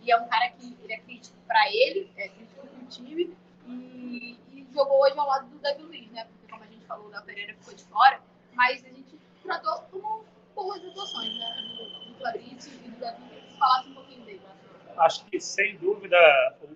E 0.00 0.10
é 0.12 0.16
um 0.16 0.28
cara 0.28 0.48
que 0.50 0.78
ele 0.80 0.92
é 0.92 0.98
crítico 0.98 1.36
para 1.46 1.68
ele, 1.68 2.12
é 2.16 2.28
crítico 2.28 2.66
para 2.66 2.80
o 2.80 2.86
time. 2.86 3.36
E, 3.66 4.38
e, 4.52 4.66
jogou 4.72 5.02
hoje 5.02 5.18
ao 5.18 5.26
lado 5.26 5.48
do 5.48 5.58
Davi 5.58 5.82
Luiz, 5.82 6.10
né? 6.12 6.24
Porque, 6.24 6.50
como 6.50 6.62
a 6.62 6.66
gente 6.66 6.84
falou, 6.86 7.08
o 7.08 7.10
da 7.10 7.20
Pereira 7.22 7.54
ficou 7.54 7.74
de 7.74 7.84
fora. 7.84 8.20
Mas 8.52 8.84
a 8.84 8.88
gente 8.88 9.18
tratou 9.42 9.82
como 9.90 10.24
boas 10.54 10.84
atuações, 10.84 11.36
né? 11.36 12.06
Do, 12.08 12.22
Fabrício 12.22 12.72
e 12.72 12.90
do 12.90 13.00
Davi 13.00 13.22
Luiz. 13.22 13.58
Falasse. 13.58 13.91
Acho 14.98 15.24
que, 15.26 15.40
sem 15.40 15.76
dúvida, 15.78 16.16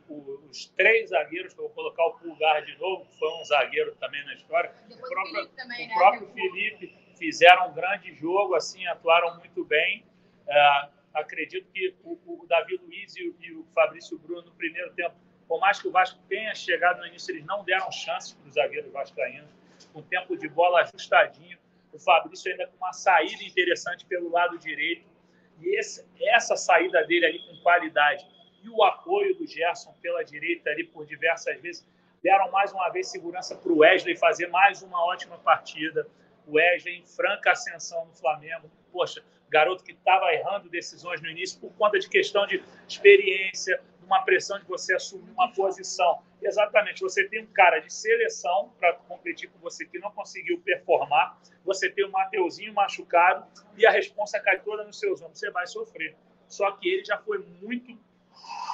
o, 0.08 0.12
o, 0.14 0.48
os 0.50 0.66
três 0.76 1.10
zagueiros, 1.10 1.54
que 1.54 1.60
eu 1.60 1.64
vou 1.64 1.74
colocar 1.74 2.04
o 2.06 2.18
Pulgar 2.18 2.64
de 2.64 2.76
novo, 2.78 3.04
que 3.06 3.18
foi 3.18 3.28
um 3.40 3.44
zagueiro 3.44 3.94
também 3.96 4.24
na 4.24 4.34
história. 4.34 4.72
Depois 4.88 5.00
o 5.00 5.14
próprio, 5.14 5.34
Felipe 5.34 5.56
também, 5.56 5.84
o 5.84 5.88
né? 5.88 5.94
próprio 5.94 6.26
Felipe 6.28 7.06
fizeram 7.18 7.70
um 7.70 7.74
grande 7.74 8.14
jogo, 8.14 8.54
assim, 8.54 8.86
atuaram 8.86 9.38
muito 9.38 9.64
bem. 9.64 10.04
É, 10.48 10.88
acredito 11.14 11.68
que 11.72 11.94
o, 12.04 12.18
o 12.26 12.46
Davi 12.46 12.76
Luiz 12.76 13.16
e 13.16 13.28
o, 13.28 13.36
e 13.40 13.52
o, 13.52 13.64
Fabrício 13.74 14.18
Bruno, 14.18 14.42
no 14.42 14.52
primeiro 14.52 14.92
tempo, 14.94 15.14
por 15.48 15.60
mais 15.60 15.80
que 15.80 15.88
o 15.88 15.90
Vasco 15.90 16.20
tenha 16.28 16.54
chegado 16.54 16.98
no 16.98 17.06
início, 17.06 17.32
eles 17.32 17.44
não 17.44 17.64
deram 17.64 17.90
chances 17.90 18.32
para 18.32 18.48
os 18.48 18.54
zagueiros 18.54 18.92
vascaínos, 18.92 19.48
com 19.92 20.02
tempo 20.02 20.36
de 20.36 20.48
bola 20.48 20.82
ajustadinho. 20.82 21.58
O 21.92 21.98
Fabrício 21.98 22.50
ainda 22.50 22.66
com 22.66 22.76
uma 22.76 22.92
saída 22.92 23.42
interessante 23.42 24.04
pelo 24.04 24.30
lado 24.30 24.58
direito. 24.58 25.06
E 25.60 25.78
esse, 25.78 26.04
essa 26.20 26.56
saída 26.56 27.04
dele 27.04 27.26
ali 27.26 27.38
com 27.40 27.56
qualidade 27.62 28.26
e 28.62 28.68
o 28.68 28.82
apoio 28.82 29.34
do 29.36 29.46
Gerson 29.46 29.92
pela 30.02 30.24
direita 30.24 30.70
ali 30.70 30.84
por 30.84 31.06
diversas 31.06 31.60
vezes 31.60 31.86
deram 32.22 32.50
mais 32.50 32.72
uma 32.72 32.88
vez 32.90 33.08
segurança 33.08 33.54
para 33.54 33.72
o 33.72 33.78
Wesley 33.78 34.16
fazer 34.16 34.48
mais 34.48 34.82
uma 34.82 35.04
ótima 35.04 35.38
partida. 35.38 36.06
O 36.46 36.56
Wesley 36.56 36.98
em 36.98 37.04
franca 37.04 37.52
ascensão 37.52 38.04
no 38.06 38.14
Flamengo. 38.14 38.70
Poxa, 38.92 39.22
garoto 39.48 39.84
que 39.84 39.92
estava 39.92 40.32
errando 40.32 40.68
decisões 40.68 41.20
no 41.20 41.28
início 41.28 41.60
por 41.60 41.72
conta 41.74 41.98
de 41.98 42.08
questão 42.08 42.46
de 42.46 42.62
experiência, 42.88 43.80
uma 44.06 44.22
pressão 44.22 44.58
de 44.58 44.64
você 44.64 44.94
assumir 44.94 45.30
uma 45.32 45.52
posição. 45.52 46.22
Exatamente, 46.40 47.00
você 47.00 47.28
tem 47.28 47.42
um 47.42 47.46
cara 47.46 47.80
de 47.80 47.92
seleção 47.92 48.72
para 48.78 48.94
competir 48.94 49.50
com 49.50 49.58
você 49.58 49.84
que 49.84 49.98
não 49.98 50.10
conseguiu 50.12 50.60
performar, 50.60 51.38
você 51.64 51.90
tem 51.90 52.04
o 52.04 52.08
um 52.08 52.12
Mateuzinho 52.12 52.72
machucado 52.72 53.44
e 53.76 53.84
a 53.84 53.90
responsa 53.90 54.38
cai 54.40 54.60
toda 54.60 54.84
nos 54.84 54.98
seus 54.98 55.20
ombros, 55.20 55.38
você 55.38 55.50
vai 55.50 55.66
sofrer. 55.66 56.16
Só 56.48 56.70
que 56.72 56.88
ele 56.88 57.04
já 57.04 57.18
foi 57.18 57.38
muito 57.60 57.98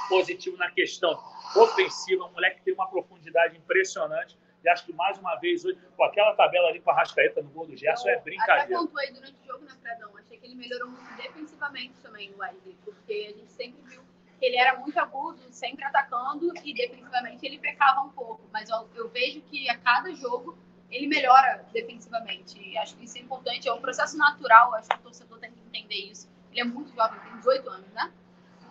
positivo 0.08 0.56
na 0.58 0.70
questão 0.70 1.18
ofensiva, 1.56 2.26
um 2.26 2.32
moleque 2.32 2.58
que 2.58 2.64
tem 2.64 2.74
uma 2.74 2.88
profundidade 2.88 3.56
impressionante. 3.56 4.38
E 4.62 4.68
acho 4.68 4.84
que 4.84 4.92
mais 4.92 5.18
uma 5.18 5.34
vez, 5.36 5.64
hoje, 5.64 5.78
com 5.96 6.04
aquela 6.04 6.34
tabela 6.34 6.68
ali 6.68 6.80
com 6.80 6.90
a 6.90 6.94
Rascaeta 6.94 7.42
no 7.42 7.48
gol 7.50 7.66
do 7.66 7.76
Gerson, 7.76 8.08
é 8.10 8.20
brincadeira. 8.20 8.62
Até 8.62 8.74
pontuei 8.74 9.10
durante 9.10 9.34
o 9.42 9.44
jogo, 9.44 9.64
né, 9.64 9.72
Fredão? 9.80 10.16
Achei 10.16 10.38
que 10.38 10.46
ele 10.46 10.54
melhorou 10.54 10.88
muito 10.88 11.16
defensivamente 11.16 11.94
também, 12.00 12.32
o 12.32 12.38
Wesley, 12.38 12.76
porque 12.84 13.12
a 13.12 13.38
gente 13.38 13.50
sempre 13.50 13.82
viu 13.82 14.02
que 14.42 14.46
ele 14.46 14.56
era 14.56 14.76
muito 14.76 14.98
agudo, 14.98 15.40
sempre 15.52 15.84
atacando, 15.84 16.52
e 16.64 16.74
defensivamente 16.74 17.46
ele 17.46 17.58
pecava 17.58 18.00
um 18.00 18.08
pouco. 18.08 18.42
Mas 18.52 18.68
eu, 18.68 18.88
eu 18.96 19.08
vejo 19.08 19.40
que 19.42 19.70
a 19.70 19.78
cada 19.78 20.12
jogo 20.16 20.58
ele 20.90 21.06
melhora 21.06 21.64
defensivamente. 21.72 22.58
E 22.58 22.76
acho 22.76 22.96
que 22.96 23.04
isso 23.04 23.18
é 23.18 23.20
importante, 23.20 23.68
é 23.68 23.72
um 23.72 23.80
processo 23.80 24.18
natural, 24.18 24.74
acho 24.74 24.88
que 24.88 24.96
o 24.96 24.98
torcedor 24.98 25.38
tem 25.38 25.52
que 25.52 25.60
entender 25.60 26.10
isso. 26.10 26.28
Ele 26.50 26.60
é 26.60 26.64
muito 26.64 26.92
jovem, 26.92 27.20
tem 27.20 27.36
18 27.36 27.70
anos, 27.70 27.88
né? 27.92 28.12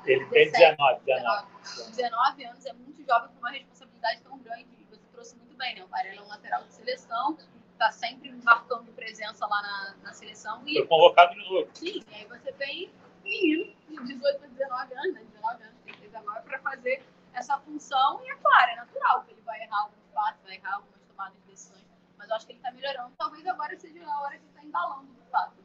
Ele 0.03 0.25
tem 0.25 0.51
19, 0.51 0.99
19. 1.05 1.47
19 1.95 2.43
anos, 2.43 2.65
é 2.65 2.73
muito 2.73 3.05
jovem 3.05 3.29
com 3.29 3.39
uma 3.39 3.51
responsabilidade 3.51 4.21
tão 4.23 4.37
grande. 4.39 4.67
Você 4.89 5.01
trouxe 5.13 5.37
muito 5.37 5.55
bem, 5.55 5.75
né? 5.75 5.85
O 5.85 5.87
Varela 5.87 6.21
é 6.21 6.21
um 6.21 6.27
lateral 6.27 6.63
de 6.65 6.73
seleção, 6.73 7.37
está 7.71 7.89
sempre 7.93 8.29
marcando 8.43 8.91
presença 8.91 9.47
lá 9.47 9.61
na, 9.61 9.95
na 10.03 10.11
seleção. 10.11 10.61
E... 10.67 10.79
Foi 10.79 10.87
convocado 10.87 11.33
de 11.33 11.49
novo. 11.49 11.69
Sim, 11.73 12.03
e 12.11 12.15
aí 12.15 12.25
você 12.25 12.51
tem 12.51 12.91
menino 13.23 13.73
de 13.87 14.15
18 14.15 14.39
para 14.39 14.47
19 14.47 14.93
anos, 14.95 15.13
né? 15.13 15.21
19 15.31 15.63
anos, 15.63 15.75
tem 15.85 15.95
19 16.01 16.41
para 16.41 16.59
fazer 16.59 17.03
essa 17.33 17.57
função. 17.81 18.21
E 18.23 18.29
é 18.29 18.35
claro, 18.35 18.71
é 18.71 18.75
natural 18.75 19.23
que 19.23 19.31
ele 19.31 19.41
vai 19.41 19.61
errar 19.61 19.81
alguns 19.81 20.05
passos, 20.13 20.41
vai 20.43 20.55
errar 20.55 20.75
algumas 20.75 21.01
tomadas 21.07 21.33
de 21.33 21.51
decisões. 21.51 21.85
Mas 22.17 22.29
eu 22.29 22.35
acho 22.35 22.45
que 22.45 22.51
ele 22.51 22.59
está 22.59 22.71
melhorando. 22.71 23.13
Talvez 23.17 23.47
agora 23.47 23.75
seja 23.79 24.05
a 24.05 24.21
hora 24.21 24.37
que 24.37 24.45
está 24.45 24.63
embalando, 24.63 25.07
de 25.11 25.29
fato. 25.31 25.53
Assim. 25.59 25.63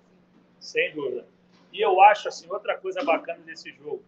Sem 0.58 0.94
dúvida. 0.94 1.26
E 1.72 1.80
eu 1.80 2.00
acho, 2.00 2.28
assim, 2.28 2.48
outra 2.50 2.78
coisa 2.78 3.04
bacana 3.04 3.40
desse 3.40 3.70
jogo, 3.72 4.02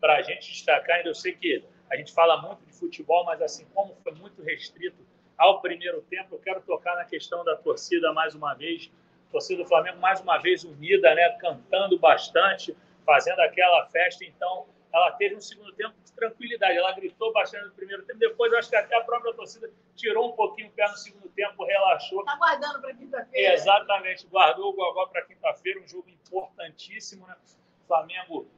para 0.00 0.16
a 0.16 0.22
gente 0.22 0.52
destacar, 0.52 1.00
eu 1.06 1.14
sei 1.14 1.34
que 1.34 1.64
a 1.90 1.96
gente 1.96 2.12
fala 2.12 2.42
muito 2.42 2.64
de 2.66 2.72
futebol, 2.74 3.24
mas 3.24 3.40
assim, 3.40 3.64
como 3.72 3.94
foi 4.02 4.12
muito 4.12 4.42
restrito 4.42 5.06
ao 5.38 5.60
primeiro 5.62 6.02
tempo, 6.02 6.34
eu 6.34 6.38
quero 6.38 6.60
tocar 6.60 6.94
na 6.96 7.04
questão 7.04 7.42
da 7.44 7.56
torcida 7.56 8.12
mais 8.12 8.34
uma 8.34 8.54
vez. 8.54 8.90
Torcida 9.30 9.62
do 9.62 9.68
Flamengo 9.68 9.98
mais 9.98 10.20
uma 10.20 10.38
vez 10.38 10.64
unida, 10.64 11.14
né, 11.14 11.30
cantando 11.40 11.98
bastante, 11.98 12.76
fazendo 13.04 13.40
aquela 13.40 13.86
festa. 13.86 14.24
Então, 14.24 14.66
ela 14.92 15.12
teve 15.12 15.34
um 15.34 15.40
segundo 15.40 15.72
tempo 15.72 15.94
tranquilidade. 16.16 16.76
Ela 16.76 16.92
gritou 16.92 17.32
bastante 17.32 17.66
no 17.66 17.72
primeiro 17.72 18.02
tempo, 18.04 18.18
depois 18.18 18.50
eu 18.52 18.58
acho 18.58 18.68
que 18.70 18.76
até 18.76 18.96
a 18.96 19.04
própria 19.04 19.32
torcida 19.34 19.70
tirou 19.94 20.30
um 20.30 20.32
pouquinho 20.32 20.68
o 20.68 20.72
pé 20.72 20.88
no 20.88 20.96
segundo 20.96 21.28
tempo, 21.28 21.64
relaxou. 21.64 22.20
Está 22.20 22.36
guardando 22.36 22.80
para 22.80 22.94
quinta-feira. 22.94 23.54
Exatamente, 23.54 24.26
guardou 24.26 24.70
o 24.70 24.72
Gogó 24.72 25.06
para 25.06 25.22
quinta-feira, 25.22 25.80
um 25.80 25.86
jogo 25.86 26.08
importantíssimo, 26.08 27.26
né? 27.26 27.36
Flamengo 27.86 28.48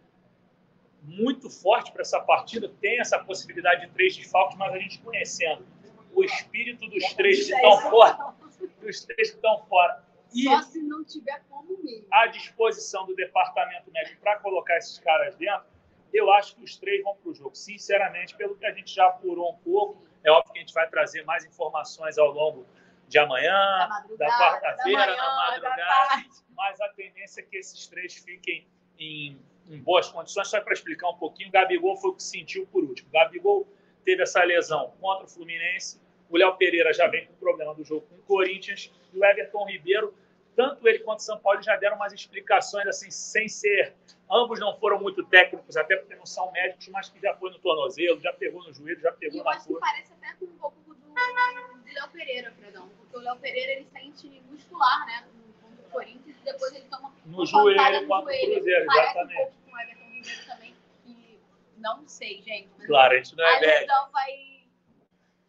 muito 1.03 1.51
forte 1.51 1.93
para 1.93 2.03
essa 2.03 2.21
partida, 2.21 2.69
tem 2.81 3.01
essa 3.01 3.19
possibilidade 3.19 3.87
de 3.87 3.93
três 3.93 4.17
desfalques, 4.17 4.57
mas 4.57 4.73
a 4.73 4.79
gente 4.79 5.01
conhecendo 5.01 5.67
o 6.13 6.25
espírito 6.25 6.89
dos 6.89 7.05
três 7.15 7.47
que 7.47 7.55
estão 7.55 7.79
fora, 7.83 8.35
dos 8.81 9.05
três 9.05 9.31
que 9.31 9.37
estão 9.37 9.65
fora. 9.67 10.05
E 10.35 10.45
Só 10.45 10.61
se 10.63 10.83
não 10.83 11.05
tiver 11.05 11.43
como 11.49 11.79
mesmo. 11.83 12.07
A 12.11 12.27
disposição 12.27 13.07
do 13.07 13.15
departamento 13.15 13.91
médico 13.91 14.21
para 14.21 14.39
colocar 14.41 14.77
esses 14.77 14.99
caras 14.99 15.35
dentro, 15.37 15.67
eu 16.13 16.31
acho 16.33 16.57
que 16.57 16.63
os 16.63 16.77
três 16.77 17.03
vão 17.03 17.15
para 17.17 17.31
o 17.31 17.35
jogo. 17.35 17.55
Sinceramente, 17.55 18.37
pelo 18.37 18.57
que 18.57 18.67
a 18.67 18.73
gente 18.73 18.95
já 18.95 19.07
apurou 19.07 19.53
um 19.53 19.57
pouco, 19.59 20.03
é 20.25 20.31
óbvio 20.31 20.53
que 20.53 20.59
a 20.59 20.63
gente 20.63 20.75
vai 20.75 20.89
trazer 20.89 21.25
mais 21.25 21.45
informações 21.45 22.19
ao 22.19 22.31
longo 22.31 22.67
de 23.07 23.19
amanhã, 23.19 23.89
da, 24.19 24.27
da 24.27 24.39
quarta-feira, 24.39 25.17
na 25.17 25.37
madrugada. 25.37 26.25
Mas 26.55 26.81
a 26.81 26.89
tendência 26.91 27.41
é 27.41 27.45
que 27.45 27.57
esses 27.57 27.87
três 27.87 28.15
fiquem 28.15 28.67
em, 28.99 29.41
em 29.69 29.79
boas 29.79 30.09
condições. 30.09 30.49
Só 30.49 30.61
para 30.61 30.73
explicar 30.73 31.09
um 31.09 31.17
pouquinho, 31.17 31.49
o 31.49 31.53
Gabigol 31.53 31.97
foi 31.97 32.11
o 32.11 32.15
que 32.15 32.23
sentiu 32.23 32.67
por 32.67 32.85
último. 32.85 33.09
O 33.09 33.13
Gabigol 33.13 33.67
teve 34.05 34.23
essa 34.23 34.43
lesão 34.43 34.93
contra 35.01 35.25
o 35.25 35.29
Fluminense. 35.29 36.01
O 36.29 36.37
Léo 36.37 36.57
Pereira 36.57 36.93
já 36.93 37.07
vem 37.07 37.27
com 37.27 37.33
o 37.33 37.37
problema 37.37 37.75
do 37.75 37.85
jogo 37.85 38.07
com 38.07 38.17
o 38.17 38.23
Corinthians. 38.23 38.93
E 39.13 39.19
o 39.19 39.25
Everton 39.25 39.65
Ribeiro, 39.67 40.15
tanto 40.59 40.89
ele 40.89 40.99
quanto 40.99 41.21
o 41.21 41.23
São 41.23 41.39
Paulo 41.39 41.63
já 41.63 41.77
deram 41.77 41.95
umas 41.95 42.13
explicações 42.13 42.85
assim, 42.89 43.13
sem 43.13 43.49
ser. 43.49 43.95
Ambos 44.29 44.59
não 44.59 44.77
foram 44.77 45.01
muito 45.01 45.25
técnicos, 45.25 45.77
até 45.77 45.95
porque 45.97 46.17
não 46.17 46.27
são 46.27 46.51
médicos, 46.51 46.89
mas 46.89 47.09
que 47.09 47.21
já 47.21 47.33
foi 47.37 47.53
no 47.53 47.61
tornozelo, 47.61 48.21
já 48.21 48.33
pegou 48.33 48.65
no 48.65 48.75
joelho, 48.75 49.01
já 49.01 49.13
pegou 49.13 49.39
eu 49.39 49.45
na 49.45 49.53
acho 49.53 49.69
que 49.69 49.75
parece 49.79 50.13
até 50.13 50.35
com 50.35 50.47
um 50.47 50.59
pouco 50.59 50.77
do, 50.81 50.95
do 50.95 51.15
Léo 51.15 52.09
Pereira, 52.13 52.51
Fredão. 52.59 52.89
Porque 52.89 53.17
o 53.17 53.21
Léo 53.21 53.37
Pereira 53.37 53.73
ele 53.73 53.87
sente 53.93 54.43
muscular, 54.51 55.07
né? 55.07 55.29
No 55.63 55.91
Corinthians 55.91 56.37
e 56.37 56.45
depois 56.45 56.75
ele 56.75 56.87
toma 56.91 57.15
no 57.25 57.47
joelho, 57.47 58.01
no 58.01 58.07
joelho. 58.09 58.55
Cruzeiro, 58.55 58.87
parece 58.87 59.11
exatamente. 59.11 59.33
um 59.33 59.45
pouco 59.45 59.55
com 59.65 59.71
o 59.71 59.81
Everton 59.81 60.11
Ribeiro 60.11 60.45
também, 60.45 60.75
que 61.05 61.41
não 61.77 62.09
sei, 62.09 62.43
gente. 62.43 62.69
claro, 62.85 63.15
a 63.15 63.17
gente 63.17 63.37
não 63.37 63.45
é 63.45 63.57
a 63.57 63.61
médico. 63.61 64.11
vai 64.11 64.67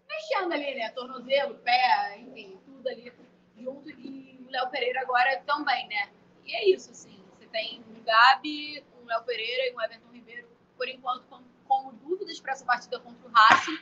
mexendo 0.08 0.54
ali, 0.54 0.76
né? 0.76 0.92
Tornozelo, 0.92 1.56
pé, 1.56 2.20
enfim, 2.20 2.60
tudo 2.64 2.88
ali 2.88 3.12
junto. 3.58 3.90
E 3.90 4.29
o 4.50 4.52
Léo 4.52 4.70
Pereira 4.70 5.02
agora 5.02 5.42
também, 5.46 5.88
né? 5.88 6.10
E 6.44 6.56
é 6.56 6.70
isso, 6.70 6.92
assim. 6.92 7.24
Você 7.38 7.46
tem 7.48 7.84
um 7.88 8.04
Gabi, 8.04 8.84
um 9.02 9.06
Léo 9.06 9.24
Pereira 9.24 9.68
e 9.68 9.76
um 9.76 9.82
Everton 9.82 10.12
Ribeiro, 10.12 10.50
por 10.76 10.88
enquanto, 10.88 11.26
como 11.68 11.94
dúvidas 11.94 12.40
para 12.40 12.54
essa 12.54 12.66
partida 12.66 13.00
contra 13.00 13.28
o 13.28 13.32
Racing. 13.32 13.80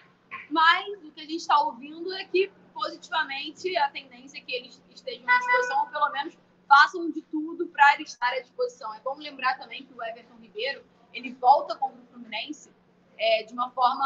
Mas 0.49 0.87
o 1.03 1.11
que 1.11 1.21
a 1.21 1.23
gente 1.23 1.37
está 1.37 1.59
ouvindo 1.61 2.13
é 2.13 2.25
que, 2.25 2.51
positivamente, 2.73 3.75
a 3.77 3.89
tendência 3.89 4.37
é 4.37 4.41
que 4.41 4.53
eles 4.53 4.81
estejam 4.89 5.27
à 5.27 5.37
disposição, 5.37 5.79
ou 5.85 5.87
pelo 5.87 6.09
menos 6.11 6.37
façam 6.67 7.09
de 7.09 7.21
tudo 7.23 7.67
para 7.67 8.01
estar 8.01 8.33
à 8.33 8.39
disposição. 8.41 8.93
É 8.93 8.99
bom 8.99 9.15
lembrar 9.15 9.57
também 9.57 9.85
que 9.85 9.93
o 9.93 10.03
Everton 10.03 10.35
Ribeiro, 10.35 10.85
ele 11.13 11.33
volta 11.33 11.75
contra 11.77 12.01
o 12.01 12.05
Fluminense 12.07 12.71
é, 13.17 13.43
de 13.43 13.53
uma 13.53 13.71
forma... 13.71 14.05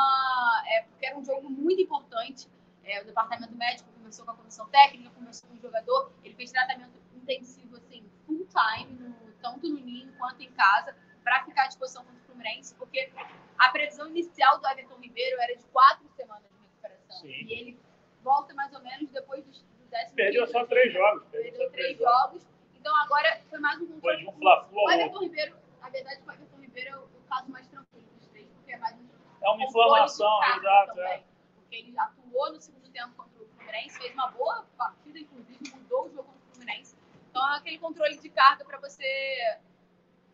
É, 0.68 0.84
porque 0.84 1.06
era 1.06 1.18
um 1.18 1.26
jogo 1.26 1.50
muito 1.50 1.82
importante. 1.82 2.48
É, 2.84 3.02
o 3.02 3.06
departamento 3.06 3.56
médico 3.56 3.91
conversou 4.12 4.26
com 4.26 4.32
a 4.32 4.36
comissão 4.36 4.68
técnica, 4.68 5.10
conversou 5.12 5.50
com 5.50 5.56
o 5.56 5.60
jogador, 5.60 6.12
ele 6.24 6.36
fez 6.36 6.52
tratamento 6.52 6.92
intensivo, 7.16 7.78
assim, 7.78 8.10
full 8.26 8.46
time, 8.48 8.92
no, 9.00 9.14
tanto 9.42 9.70
no 9.70 9.80
ninho 9.80 10.12
quanto 10.18 10.42
em 10.42 10.52
casa, 10.52 10.96
para 11.24 11.44
ficar 11.46 11.64
à 11.64 11.68
disposição 11.68 12.04
contra 12.04 12.20
o 12.20 12.26
Fluminense, 12.26 12.76
porque 12.76 13.10
a 13.58 13.70
previsão 13.70 14.10
inicial 14.10 14.60
do 14.60 14.68
Everton 14.68 14.98
Ribeiro 15.00 15.40
era 15.40 15.56
de 15.56 15.64
quatro 15.66 16.10
semanas 16.10 16.44
de 16.52 16.60
recuperação. 16.62 17.22
Sim. 17.22 17.28
E 17.30 17.54
ele 17.54 17.80
volta 18.22 18.54
mais 18.54 18.74
ou 18.74 18.82
menos 18.82 19.10
depois 19.12 19.46
do, 19.46 19.52
do 19.52 19.90
décimo 19.90 20.16
Perdeu 20.16 20.42
quinto 20.46 20.52
só 20.52 20.60
dia. 20.60 20.68
três 20.68 20.94
jogos. 20.94 21.24
Perdeu, 21.30 21.72
três 21.72 21.98
jogos. 21.98 22.22
jogos. 22.22 22.48
Então 22.76 22.96
agora 22.98 23.42
foi 23.50 23.60
mais 23.60 23.80
um 23.82 23.88
controle. 23.88 24.28
um 24.28 24.44
O 24.44 24.48
ao 24.50 24.92
Everton. 24.92 25.20
Ribeiro, 25.20 25.56
a 25.82 25.90
verdade 25.90 26.20
é 26.20 26.30
o 26.30 26.34
Everton 26.34 26.58
Ribeiro 26.60 26.90
é 26.90 26.98
o, 26.98 27.08
caso 27.30 27.50
mais 27.50 27.66
tranquilo 27.68 28.08
dos 28.18 28.28
três, 28.28 28.50
porque 28.50 28.74
é 28.74 28.78
mais 28.78 28.98
um 29.00 29.08
É 29.42 29.50
uma 29.50 29.64
inflamação, 29.64 30.44
exato. 30.58 30.88
também, 30.88 31.06
É. 31.14 31.24
Porque 31.56 31.76
ele 31.78 31.98
atuou 31.98 32.52
no 32.52 32.60
segundo 32.60 32.90
tempo 32.90 33.14
contra 33.16 33.31
o 33.31 33.31
Fluminense, 33.72 33.98
fez 33.98 34.14
uma 34.14 34.28
boa 34.32 34.66
partida, 34.78 35.20
inclusive 35.20 35.60
mudou 35.74 36.06
o 36.06 36.10
jogo 36.10 36.24
contra 36.24 36.42
o 36.52 36.56
Fluminense. 36.56 36.96
Então 37.30 37.54
é 37.54 37.58
aquele 37.58 37.80
controle 37.80 38.18
de 38.18 38.30
carga 38.30 38.66
para 38.66 38.78
você 38.80 39.06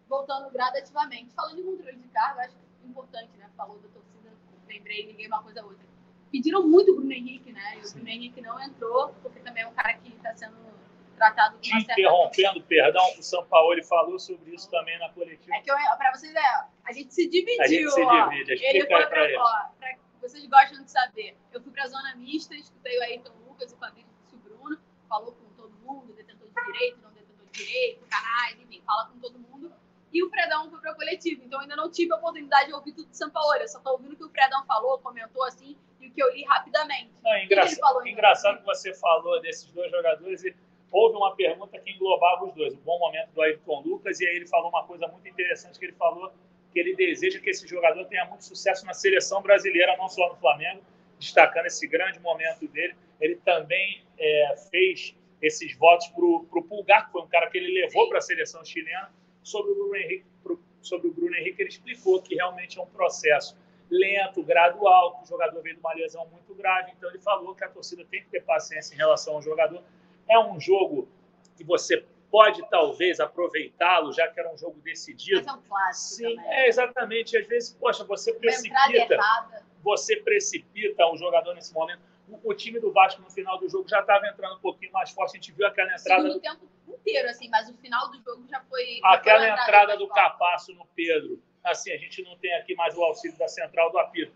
voltando 0.08 0.50
gradativamente. 0.50 1.34
Falando 1.34 1.60
em 1.60 1.64
controle 1.64 1.98
de 1.98 2.08
carga, 2.08 2.42
acho 2.42 2.58
importante, 2.84 3.38
né? 3.38 3.50
Falou 3.56 3.78
da 3.80 3.88
torcida, 3.90 4.34
lembrei, 4.68 5.06
liguei 5.06 5.28
uma 5.28 5.44
coisa 5.44 5.62
a 5.62 5.66
outra. 5.66 5.86
Pediram 6.32 6.68
muito 6.68 6.92
o 6.92 6.96
Bruno 6.96 7.12
Henrique, 7.14 7.52
né? 7.52 7.78
E 7.78 7.86
o. 7.86 7.94
Bruno 7.94 8.10
Henrique 8.10 8.42
não 8.42 8.60
entrou, 8.62 9.14
porque 9.22 9.40
também 9.40 9.64
é 9.64 9.68
um 9.68 9.74
cara 9.74 9.94
que 9.94 10.10
está 10.10 10.36
sendo 10.36 10.58
tratado 11.16 11.56
com 11.56 11.62
Te 11.62 11.72
uma 11.72 11.80
certa 11.82 12.02
interrompendo, 12.02 12.62
perdão, 12.64 13.04
o 13.18 13.24
São 13.24 13.44
Paulo 13.46 13.74
ele 13.74 13.84
falou 13.84 14.20
sobre 14.20 14.54
isso 14.54 14.70
também 14.70 14.98
na 15.00 15.10
coletiva. 15.10 15.56
É 15.56 15.62
que 15.62 15.72
pra 15.98 16.12
vocês, 16.14 16.34
é, 16.36 16.66
a 16.86 16.92
gente 16.92 17.14
se 17.14 17.28
dividiu. 17.28 17.62
A 17.64 17.68
gente 17.68 17.92
se 17.92 18.02
ó. 18.02 18.30
divide, 18.30 18.52
Ele 18.52 18.54
explica 18.54 18.88
foi 18.88 18.96
aí 19.04 19.08
pra 19.08 19.24
eles. 19.26 19.38
ó, 19.40 19.70
pra 19.80 19.96
vocês 20.22 20.46
gostam 20.48 20.84
de 20.84 20.92
saber. 20.92 21.38
Eu 21.52 21.62
fui 21.62 21.72
pra 21.72 21.88
zona 21.88 22.16
mista, 22.16 22.56
escutei 22.56 22.98
o 22.98 23.04
Ayrton 23.04 23.34
Lucas, 23.48 23.72
o 23.72 23.78
Fabrício 23.78 24.08
o 24.34 24.38
Bruno, 24.38 24.78
falou 25.08 25.34
com 25.34 25.46
todo 25.56 25.72
mundo, 25.80 26.14
detentor 26.14 26.48
de 26.48 26.72
direito, 26.72 27.00
não 27.02 27.12
detentor 27.12 27.46
de 27.46 27.66
direito, 27.66 28.06
canais, 28.08 28.60
enfim, 28.60 28.82
fala 28.86 29.06
com 29.06 29.20
todo 29.20 29.40
mundo. 29.40 29.72
E 30.14 30.24
o 30.24 30.30
Fredão 30.30 30.70
foi 30.70 30.80
pra 30.80 30.96
coletiva, 30.96 31.44
então 31.44 31.60
eu 31.60 31.64
ainda 31.64 31.76
não 31.76 31.92
tive 31.92 32.14
a 32.14 32.16
oportunidade 32.16 32.68
de 32.68 32.74
ouvir 32.74 32.94
tudo 32.94 33.10
de 33.10 33.18
São 33.18 33.30
Paulo. 33.30 33.54
Eu 33.56 33.68
só 33.68 33.80
tô 33.80 33.92
ouvindo 33.92 34.14
o 34.14 34.16
que 34.16 34.24
o 34.24 34.30
Fredão 34.30 34.66
falou, 34.66 34.98
comentou 35.00 35.44
assim, 35.44 35.78
e 36.00 36.08
o 36.08 36.12
que 36.12 36.22
eu 36.22 36.34
li 36.34 36.44
rapidamente. 36.44 37.12
Não, 37.24 37.34
é 37.34 37.40
que 37.40 37.46
engraçado, 37.46 37.80
falou, 37.80 38.02
então? 38.02 38.14
engraçado 38.14 38.60
que 38.60 38.66
você 38.66 38.94
falou 38.94 39.42
desses 39.42 39.70
dois 39.72 39.92
jogadores 39.92 40.44
e 40.44 40.56
houve 40.92 41.18
uma 41.18 41.36
pergunta 41.36 41.78
que 41.80 41.92
englobava 41.92 42.46
os 42.46 42.54
dois. 42.54 42.74
O 42.74 42.78
bom 42.78 42.98
momento 43.00 43.32
do 43.32 43.42
Ayrton 43.42 43.82
Lucas, 43.82 44.20
e 44.20 44.28
aí 44.28 44.38
ele 44.38 44.48
falou 44.48 44.70
uma 44.70 44.86
coisa 44.86 45.08
muito 45.08 45.28
interessante, 45.28 45.78
que 45.78 45.86
ele 45.86 45.94
falou 45.94 46.32
que 46.78 46.82
ele 46.82 46.96
deseja 46.96 47.40
que 47.40 47.50
esse 47.50 47.68
jogador 47.68 48.06
tenha 48.06 48.24
muito 48.26 48.46
sucesso 48.46 48.86
na 48.86 48.94
seleção 48.94 49.42
brasileira, 49.42 49.98
não 49.98 50.08
só 50.08 50.30
no 50.30 50.36
Flamengo, 50.36 50.84
destacando 51.18 51.66
esse 51.66 51.88
grande 51.88 52.20
momento 52.20 52.68
dele. 52.68 52.96
Ele 53.20 53.36
também 53.38 54.04
é, 54.20 54.56
fez 54.70 55.16
esses 55.42 55.76
votos 55.76 56.08
para 56.10 56.24
o 56.24 56.64
Pulgar, 56.70 57.08
que 57.08 57.14
foi 57.14 57.22
um 57.24 57.28
cara 57.28 57.50
que 57.50 57.58
ele 57.58 57.82
levou 57.82 58.08
para 58.10 58.20
a 58.20 58.22
seleção 58.22 58.64
chilena, 58.64 59.12
sobre 59.42 59.72
o 59.72 59.76
Bruno 59.76 59.96
Henrique. 59.96 60.26
pro- 60.44 60.60
Sobre 60.84 61.08
o 61.08 61.12
Bruno 61.12 61.36
Henrique, 61.36 61.60
ele 61.64 61.70
explicou 61.70 62.22
que 62.22 62.36
realmente 62.36 62.78
é 62.78 62.82
um 62.82 62.86
processo 62.86 63.58
lento, 63.90 64.44
gradual, 64.44 65.18
que 65.18 65.24
o 65.24 65.28
jogador 65.28 65.60
veio 65.64 65.76
de 65.76 65.82
uma 65.82 65.94
lesão 65.96 66.28
muito 66.28 66.54
grave. 66.54 66.92
Então, 66.96 67.10
ele 67.10 67.18
falou 67.20 67.56
que 67.56 67.64
a 67.64 67.70
torcida 67.70 68.06
tem 68.06 68.22
que 68.22 68.30
ter 68.30 68.42
paciência 68.44 68.94
em 68.94 68.98
relação 68.98 69.34
ao 69.34 69.42
jogador. 69.42 69.82
É 70.30 70.38
um 70.38 70.60
jogo 70.60 71.08
que 71.58 71.64
você 71.64 72.06
pode, 72.32 72.68
talvez, 72.70 73.20
aproveitá-lo, 73.20 74.12
já 74.12 74.28
que 74.28 74.40
era 74.40 74.52
um 74.52 74.58
jogo 74.58 74.80
decidido. 74.82 75.44
Mas 75.46 75.48
é 75.48 75.58
um 75.58 75.62
clássico 75.62 76.30
Sim, 76.30 76.36
também. 76.36 76.54
é 76.54 76.68
exatamente. 76.68 77.38
Às 77.38 77.48
vezes, 77.48 77.74
poxa, 77.74 78.04
você 78.04 78.32
entrada 78.32 78.42
precipita, 78.42 79.18
você 79.84 80.18
precipita 80.18 81.06
o 81.08 81.18
jogador 81.18 81.54
nesse 81.54 81.74
momento. 81.74 82.02
O, 82.28 82.52
o 82.52 82.54
time 82.54 82.80
do 82.80 82.92
Vasco, 82.92 83.22
no 83.22 83.30
final 83.30 83.58
do 83.58 83.70
jogo, 83.70 83.88
já 83.88 84.02
estava 84.02 84.28
entrando 84.28 84.56
um 84.56 84.60
pouquinho 84.60 84.92
mais 84.92 85.12
forte. 85.12 85.32
A 85.32 85.40
gente 85.40 85.52
viu 85.54 85.66
aquela 85.66 85.94
entrada 85.94 86.22
segundo 86.22 86.34
do 86.34 86.42
tempo 86.42 86.68
inteiro, 86.88 87.30
assim, 87.30 87.50
mas 87.50 87.70
o 87.70 87.74
final 87.78 88.10
do 88.12 88.22
jogo 88.22 88.46
já 88.50 88.62
foi. 88.70 89.00
aquela 89.04 89.48
entrada 89.48 89.88
mais 89.88 90.00
do. 90.00 90.08
Capasso 90.08 90.74
no 90.74 90.86
Pedro. 90.88 91.42
Assim, 91.64 91.92
a 91.92 91.98
gente 91.98 92.24
não 92.24 92.38
tem 92.38 92.54
aqui 92.56 92.76
mais 92.76 92.96
o 92.98 93.04
auxílio 93.04 93.38
da 93.38 93.48
central 93.48 93.92
do 93.92 94.00
apito. 94.00 94.34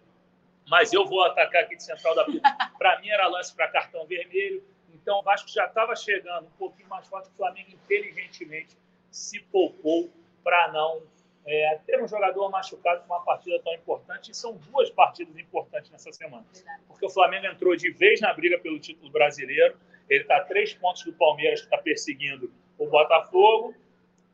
Mas 0.69 0.93
eu 0.93 1.05
vou 1.05 1.23
atacar 1.23 1.63
aqui 1.63 1.75
de 1.75 1.83
central 1.83 2.13
do 2.13 2.21
apito. 2.21 2.41
Para 2.77 2.99
mim 3.01 3.09
era 3.09 3.27
lance 3.27 3.53
para 3.53 3.67
cartão 3.67 4.05
vermelho. 4.05 4.63
Então 5.01 5.19
o 5.19 5.23
Vasco 5.23 5.49
já 5.49 5.65
estava 5.65 5.95
chegando 5.95 6.47
um 6.47 6.57
pouquinho 6.57 6.89
mais 6.89 7.07
forte. 7.07 7.29
O 7.29 7.33
Flamengo 7.33 7.71
inteligentemente 7.71 8.77
se 9.09 9.39
poupou 9.39 10.09
para 10.43 10.71
não 10.71 11.01
é, 11.45 11.79
ter 11.85 12.01
um 12.01 12.07
jogador 12.07 12.49
machucado 12.49 13.01
com 13.01 13.13
uma 13.13 13.23
partida 13.23 13.59
tão 13.63 13.73
importante. 13.73 14.31
E 14.31 14.35
são 14.35 14.55
duas 14.57 14.89
partidas 14.89 15.35
importantes 15.37 15.91
nessa 15.91 16.11
semana 16.11 16.45
porque 17.01 17.05
o 17.05 17.09
Flamengo 17.09 17.47
entrou 17.47 17.75
de 17.75 17.89
vez 17.89 18.21
na 18.21 18.31
briga 18.31 18.59
pelo 18.59 18.79
título 18.79 19.09
brasileiro. 19.11 19.75
Ele 20.07 20.21
está 20.21 20.37
a 20.37 20.43
três 20.43 20.73
pontos 20.73 21.03
do 21.03 21.13
Palmeiras, 21.13 21.61
que 21.61 21.65
está 21.65 21.79
perseguindo 21.79 22.53
o 22.77 22.85
Botafogo, 22.85 23.73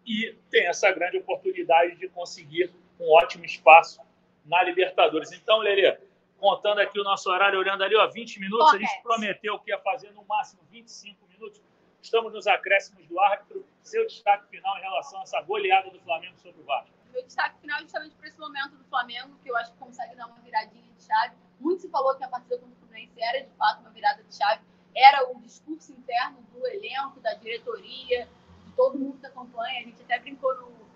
e 0.06 0.36
tem 0.49 0.67
essa 0.67 0.91
grande 0.91 1.17
oportunidade 1.17 1.95
de 1.95 2.10
conseguir 2.10 2.71
um 2.99 3.10
ótimo 3.13 3.45
espaço 3.45 4.01
na 4.45 4.63
Libertadores. 4.63 5.32
Então, 5.32 5.60
Lelê, 5.60 5.97
contando 6.39 6.80
aqui 6.80 7.00
o 7.00 7.04
nosso 7.04 7.30
horário, 7.30 7.60
olhando 7.60 7.84
ali, 7.84 7.95
ó, 7.95 8.08
20 8.08 8.39
minutos, 8.39 8.67
a 8.73 8.78
gente 8.78 8.88
Correto. 8.88 9.04
prometeu 9.04 9.60
que 9.60 9.71
ia 9.71 9.80
fazer 9.80 10.12
no 10.12 10.23
máximo 10.26 10.62
25 10.69 11.28
minutos. 11.28 11.62
Estamos 12.02 12.32
nos 12.34 12.47
acréscimos 12.47 13.06
do 13.08 13.19
árbitro. 13.19 13.65
Seu 13.82 14.06
destaque 14.06 14.47
final 14.50 14.78
em 14.78 14.82
relação 14.82 15.19
a 15.19 15.23
essa 15.23 15.41
goleada 15.41 15.89
do 15.89 16.00
Flamengo 16.02 16.38
sobre 16.39 16.62
o 16.62 16.63
Vasco. 16.65 16.91
Meu 17.12 17.23
destaque 17.23 17.60
final 17.60 17.80
é 17.80 17.82
justamente 17.82 18.15
para 18.15 18.28
esse 18.28 18.39
momento 18.39 18.76
do 18.76 18.84
Flamengo, 18.86 19.36
que 19.43 19.50
eu 19.50 19.58
acho 19.58 19.71
que 19.73 19.78
consegue 19.80 20.15
dar 20.15 20.28
uma 20.28 20.39
viradinha 20.39 20.84
de 20.93 21.04
chave. 21.04 21.36
Muito 21.60 21.82
se 21.82 21.89
falou 21.89 22.15
que 22.15 22.23
a 22.23 22.28
partida 22.28 22.58
contra 22.60 22.73
o 22.76 22.78
Fluminense 22.80 23.19
era 23.21 23.41
de 23.43 23.50
fato 23.56 23.82
uma 23.82 23.89
virada 23.89 24.23
de 24.23 24.36
chave, 24.36 24.62
era 24.95 25.28
o 25.32 25.39
discurso 25.41 25.91
interno 25.91 26.41
do 26.54 26.65
elenco, 26.67 27.19
da 27.19 27.34
diretoria, 27.34 28.28
de 28.65 28.71
todo 28.73 28.97
mundo 29.00 29.19
que 29.19 29.26
acompanha. 29.26 29.80
A 29.80 29.84
gente 29.84 30.02
até 30.04 30.19
brincou 30.19 30.54
no- 30.56 30.87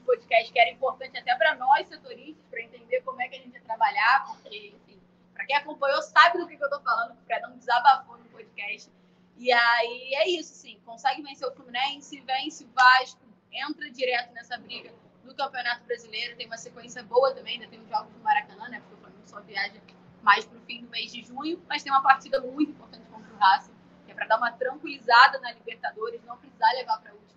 podcasts 0.00 0.50
que 0.50 0.58
era 0.58 0.70
importante 0.70 1.16
até 1.18 1.34
para 1.36 1.54
nós, 1.56 1.86
setoristas, 1.88 2.44
para 2.50 2.62
entender 2.62 3.00
como 3.02 3.20
é 3.22 3.28
que 3.28 3.36
a 3.36 3.38
gente 3.40 3.54
ia 3.54 3.62
trabalhar, 3.62 4.24
porque, 4.26 4.74
enfim, 4.76 5.00
para 5.34 5.46
quem 5.46 5.56
acompanhou 5.56 6.02
sabe 6.02 6.38
do 6.38 6.46
que, 6.46 6.56
que 6.56 6.64
eu 6.64 6.70
tô 6.70 6.80
falando, 6.80 7.14
que 7.14 7.22
o 7.22 7.24
Fredão 7.24 7.56
desabafou 7.56 8.18
no 8.18 8.24
podcast. 8.26 8.90
E 9.36 9.52
aí 9.52 10.14
é 10.16 10.28
isso, 10.28 10.52
sim. 10.52 10.78
Consegue 10.84 11.22
vencer 11.22 11.48
o 11.48 11.52
Fluminense, 11.52 12.20
vence 12.20 12.64
o 12.64 12.68
Vasco, 12.74 13.20
entra 13.50 13.90
direto 13.90 14.32
nessa 14.34 14.58
briga 14.58 14.92
do 15.24 15.34
Campeonato 15.34 15.84
Brasileiro. 15.84 16.36
Tem 16.36 16.46
uma 16.46 16.58
sequência 16.58 17.02
boa 17.02 17.34
também, 17.34 17.54
ainda 17.54 17.68
tem 17.68 17.80
os 17.80 17.88
jogos 17.88 18.12
no 18.12 18.20
Maracanã, 18.22 18.68
né? 18.68 18.80
Porque 18.80 18.94
o 18.94 18.98
Flamengo 18.98 19.22
só 19.26 19.40
viaja 19.40 19.80
mais 20.22 20.44
para 20.44 20.58
o 20.58 20.60
fim 20.62 20.82
do 20.82 20.90
mês 20.90 21.10
de 21.10 21.22
junho, 21.22 21.62
mas 21.68 21.82
tem 21.82 21.90
uma 21.90 22.02
partida 22.02 22.40
muito 22.40 22.72
importante 22.72 23.08
contra 23.08 23.32
o 23.32 23.36
Racing, 23.38 23.72
que 24.04 24.12
é 24.12 24.14
para 24.14 24.26
dar 24.26 24.36
uma 24.36 24.52
tranquilizada 24.52 25.38
na 25.40 25.52
Libertadores, 25.52 26.22
não 26.24 26.36
precisar 26.36 26.70
levar 26.72 27.00
para 27.00 27.12
a 27.12 27.14
última 27.14 27.29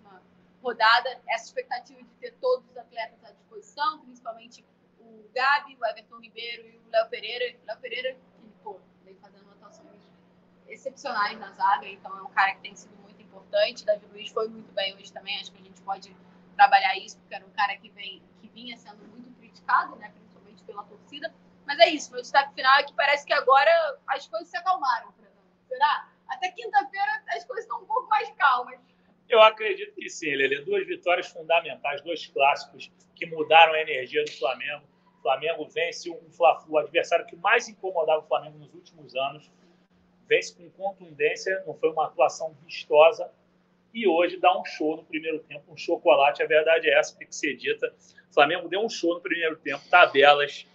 rodada. 0.64 1.20
Essa 1.28 1.44
expectativa 1.44 2.02
de 2.02 2.08
ter 2.14 2.32
todos 2.40 2.68
os 2.70 2.76
atletas 2.76 3.22
à 3.22 3.30
disposição, 3.30 4.00
principalmente 4.00 4.64
o 4.98 5.28
Gabi, 5.34 5.76
o 5.78 5.86
Everton 5.86 6.18
Ribeiro 6.18 6.66
e 6.66 6.78
o 6.78 6.90
Léo 6.90 7.08
Pereira. 7.10 7.56
O 7.62 7.66
Léo 7.66 7.78
Pereira, 7.78 8.14
que 8.14 8.48
pô, 8.62 8.80
vem 9.04 9.14
fazendo 9.16 9.50
atuações 9.50 10.02
excepcionais 10.66 11.38
na 11.38 11.52
zaga, 11.52 11.86
então 11.86 12.16
é 12.16 12.22
um 12.22 12.30
cara 12.30 12.54
que 12.54 12.62
tem 12.62 12.74
sido 12.74 12.96
muito 12.96 13.20
importante. 13.20 13.84
Davi 13.84 14.06
Luiz 14.06 14.30
foi 14.30 14.48
muito 14.48 14.72
bem 14.72 14.94
hoje 14.94 15.12
também, 15.12 15.38
acho 15.38 15.52
que 15.52 15.58
a 15.58 15.64
gente 15.64 15.80
pode 15.82 16.16
trabalhar 16.56 16.96
isso, 16.96 17.18
porque 17.18 17.34
era 17.34 17.44
um 17.44 17.50
cara 17.50 17.76
que, 17.76 17.90
vem, 17.90 18.22
que 18.40 18.48
vinha 18.48 18.76
sendo 18.78 19.04
muito 19.08 19.30
criticado, 19.38 19.94
né, 19.96 20.10
principalmente 20.10 20.64
pela 20.64 20.82
torcida. 20.84 21.34
Mas 21.66 21.78
é 21.80 21.88
isso, 21.88 22.10
meu 22.10 22.22
destaque 22.22 22.54
final 22.54 22.78
é 22.78 22.84
que 22.84 22.94
parece 22.94 23.26
que 23.26 23.32
agora 23.32 23.70
as 24.06 24.26
coisas 24.26 24.48
se 24.48 24.56
acalmaram, 24.56 25.12
Será? 25.68 26.08
Até 26.28 26.50
quinta-feira 26.50 27.24
as 27.28 27.44
coisas 27.44 27.64
estão 27.64 27.82
um 27.82 27.86
pouco 27.86 28.08
mais 28.08 28.30
calmas. 28.36 28.78
Eu 29.28 29.40
acredito 29.42 29.94
que 29.94 30.08
sim, 30.08 30.34
Lele. 30.34 30.62
Duas 30.62 30.86
vitórias 30.86 31.28
fundamentais, 31.28 32.00
dois 32.02 32.26
clássicos 32.26 32.90
que 33.14 33.26
mudaram 33.26 33.72
a 33.72 33.80
energia 33.80 34.24
do 34.24 34.30
Flamengo. 34.32 34.84
O 35.18 35.22
Flamengo 35.22 35.66
vence 35.66 36.10
um 36.10 36.30
Fla-Flu, 36.30 36.74
o 36.74 36.78
adversário 36.78 37.26
que 37.26 37.36
mais 37.36 37.68
incomodava 37.68 38.20
o 38.20 38.28
Flamengo 38.28 38.58
nos 38.58 38.74
últimos 38.74 39.14
anos. 39.14 39.50
Vence 40.28 40.54
com 40.54 40.70
contundência, 40.70 41.62
não 41.66 41.74
foi 41.74 41.90
uma 41.90 42.06
atuação 42.06 42.54
vistosa. 42.64 43.30
E 43.92 44.06
hoje 44.08 44.38
dá 44.38 44.58
um 44.58 44.64
show 44.64 44.96
no 44.96 45.04
primeiro 45.04 45.38
tempo, 45.40 45.72
um 45.72 45.76
chocolate. 45.76 46.42
A 46.42 46.46
verdade 46.46 46.88
é 46.88 46.98
essa, 46.98 47.16
tem 47.16 47.26
que 47.26 47.36
ser 47.36 47.56
dita. 47.56 47.94
O 48.30 48.34
Flamengo 48.34 48.68
deu 48.68 48.80
um 48.80 48.88
show 48.88 49.14
no 49.14 49.20
primeiro 49.20 49.56
tempo, 49.56 49.88
tabelas, 49.88 50.66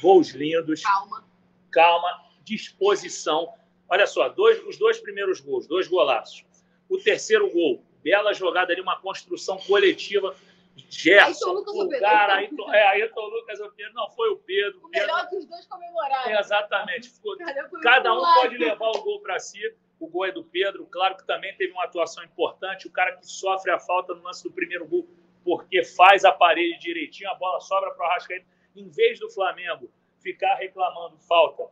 gols 0.00 0.30
lindos. 0.30 0.82
Calma. 0.82 1.24
Calma, 1.70 2.24
disposição. 2.42 3.52
Olha 3.88 4.06
só, 4.06 4.28
dois, 4.28 4.64
os 4.66 4.78
dois 4.78 4.98
primeiros 4.98 5.40
gols, 5.40 5.66
dois 5.66 5.86
golaços. 5.86 6.44
O 6.88 6.98
terceiro 6.98 7.50
gol, 7.50 7.82
bela 8.02 8.32
jogada 8.32 8.72
ali, 8.72 8.80
uma 8.80 9.00
construção 9.00 9.58
coletiva. 9.58 10.34
Gerson, 10.88 11.52
o 11.52 11.88
cara, 12.00 12.34
Ayrton, 12.34 12.74
é, 12.74 12.86
Ayrton 12.88 13.26
Lucas, 13.26 13.60
o 13.60 13.70
Pedro, 13.70 13.94
não, 13.94 14.10
foi 14.10 14.30
o 14.30 14.36
Pedro. 14.38 14.80
O 14.82 14.88
melhor 14.88 15.28
dos 15.30 15.44
dois 15.46 15.64
comemoraram. 15.66 16.38
Exatamente. 16.38 17.12
Cada 17.82 18.12
um 18.12 18.22
pode 18.34 18.58
levar 18.58 18.90
o 18.90 19.02
gol 19.02 19.20
para 19.20 19.38
si. 19.38 19.60
O 20.00 20.08
gol 20.08 20.26
é 20.26 20.32
do 20.32 20.44
Pedro, 20.44 20.84
claro 20.86 21.16
que 21.16 21.24
também 21.24 21.56
teve 21.56 21.72
uma 21.72 21.84
atuação 21.84 22.24
importante. 22.24 22.88
O 22.88 22.90
cara 22.90 23.16
que 23.16 23.26
sofre 23.26 23.70
a 23.70 23.78
falta 23.78 24.14
no 24.14 24.22
lance 24.22 24.42
do 24.42 24.50
primeiro 24.50 24.84
gol, 24.86 25.08
porque 25.44 25.84
faz 25.84 26.24
a 26.24 26.32
parede 26.32 26.78
direitinho, 26.80 27.30
a 27.30 27.34
bola 27.34 27.60
sobra 27.60 27.92
para 27.92 28.04
o 28.04 28.10
Arrascaeta 28.10 28.44
em 28.74 28.88
vez 28.88 29.20
do 29.20 29.30
Flamengo 29.30 29.90
ficar 30.20 30.54
reclamando 30.54 31.18
falta, 31.18 31.64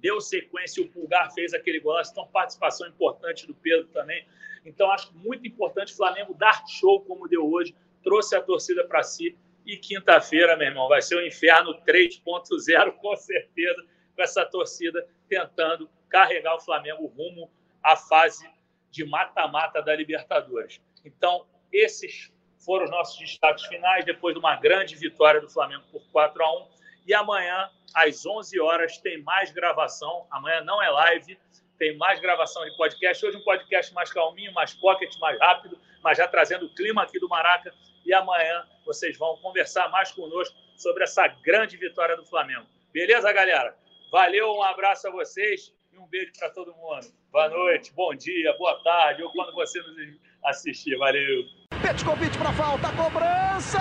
deu 0.00 0.20
sequência, 0.20 0.82
o 0.82 0.88
Pulgar 0.88 1.32
fez 1.32 1.52
aquele 1.54 1.80
golaço, 1.80 2.12
então 2.12 2.26
participação 2.28 2.86
importante 2.86 3.46
do 3.46 3.54
Pedro 3.54 3.86
também. 3.88 4.26
Então 4.64 4.90
acho 4.90 5.12
muito 5.14 5.46
importante 5.46 5.92
o 5.92 5.96
Flamengo 5.96 6.34
dar 6.34 6.66
show 6.68 7.00
como 7.02 7.28
deu 7.28 7.50
hoje, 7.50 7.74
trouxe 8.02 8.36
a 8.36 8.42
torcida 8.42 8.84
para 8.84 9.02
si 9.02 9.36
e 9.66 9.76
quinta-feira, 9.76 10.56
meu 10.56 10.68
irmão, 10.68 10.88
vai 10.88 11.02
ser 11.02 11.16
o 11.16 11.18
um 11.18 11.26
inferno 11.26 11.74
3.0 11.82 12.92
com 12.92 13.16
certeza, 13.16 13.84
com 14.14 14.22
essa 14.22 14.44
torcida 14.44 15.06
tentando 15.28 15.90
carregar 16.08 16.54
o 16.54 16.60
Flamengo 16.60 17.06
rumo 17.06 17.50
à 17.82 17.96
fase 17.96 18.48
de 18.90 19.04
mata-mata 19.04 19.82
da 19.82 19.94
Libertadores. 19.94 20.80
Então, 21.04 21.46
esses 21.72 22.32
foram 22.58 22.84
os 22.84 22.90
nossos 22.90 23.18
destaques 23.18 23.66
finais, 23.66 24.04
depois 24.04 24.34
de 24.34 24.38
uma 24.38 24.56
grande 24.56 24.94
vitória 24.94 25.40
do 25.40 25.48
Flamengo 25.48 25.82
por 25.90 26.02
4 26.12 26.42
a 26.42 26.62
1 26.62 26.68
E 27.06 27.14
amanhã, 27.14 27.70
às 27.94 28.26
11 28.26 28.58
horas, 28.60 28.98
tem 28.98 29.22
mais 29.22 29.52
gravação. 29.52 30.26
Amanhã 30.28 30.60
não 30.62 30.82
é 30.82 30.90
live, 30.90 31.38
tem 31.78 31.96
mais 31.96 32.20
gravação 32.20 32.64
de 32.64 32.76
podcast. 32.76 33.24
Hoje 33.24 33.36
um 33.36 33.44
podcast 33.44 33.94
mais 33.94 34.12
calminho, 34.12 34.52
mais 34.52 34.74
pocket, 34.74 35.16
mais 35.20 35.38
rápido, 35.38 35.78
mas 36.02 36.18
já 36.18 36.26
trazendo 36.26 36.66
o 36.66 36.74
clima 36.74 37.04
aqui 37.04 37.20
do 37.20 37.28
Maraca. 37.28 37.72
E 38.04 38.12
amanhã 38.12 38.66
vocês 38.84 39.16
vão 39.16 39.36
conversar 39.36 39.88
mais 39.90 40.10
conosco 40.10 40.56
sobre 40.76 41.04
essa 41.04 41.28
grande 41.28 41.76
vitória 41.76 42.16
do 42.16 42.26
Flamengo. 42.26 42.66
Beleza, 42.92 43.32
galera? 43.32 43.76
Valeu, 44.10 44.52
um 44.52 44.62
abraço 44.62 45.06
a 45.06 45.10
vocês 45.12 45.72
e 45.92 45.98
um 45.98 46.06
beijo 46.06 46.32
para 46.38 46.50
todo 46.50 46.74
mundo. 46.74 47.06
Boa 47.30 47.48
noite, 47.48 47.92
bom 47.92 48.14
dia, 48.14 48.52
boa 48.58 48.82
tarde, 48.82 49.22
ou 49.22 49.30
quando 49.30 49.52
você 49.52 49.80
nos 49.80 50.18
assistir. 50.44 50.96
Valeu! 50.96 51.44
Petkovic 51.82 52.36
para 52.36 52.52
falta, 52.52 52.88
cobrança! 52.96 53.78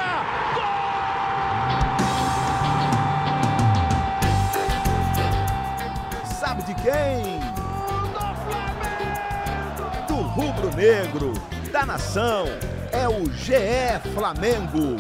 Gol! 0.54 0.85
Sabe 6.56 6.74
de 6.74 6.76
quem? 6.82 7.40
Do! 10.08 10.16
Do 10.16 10.22
rubro-negro, 10.22 11.34
da 11.70 11.86
nação, 11.86 12.46
é 12.94 13.10
o 13.10 13.30
GE 13.34 14.00
Flamengo. 14.14 14.96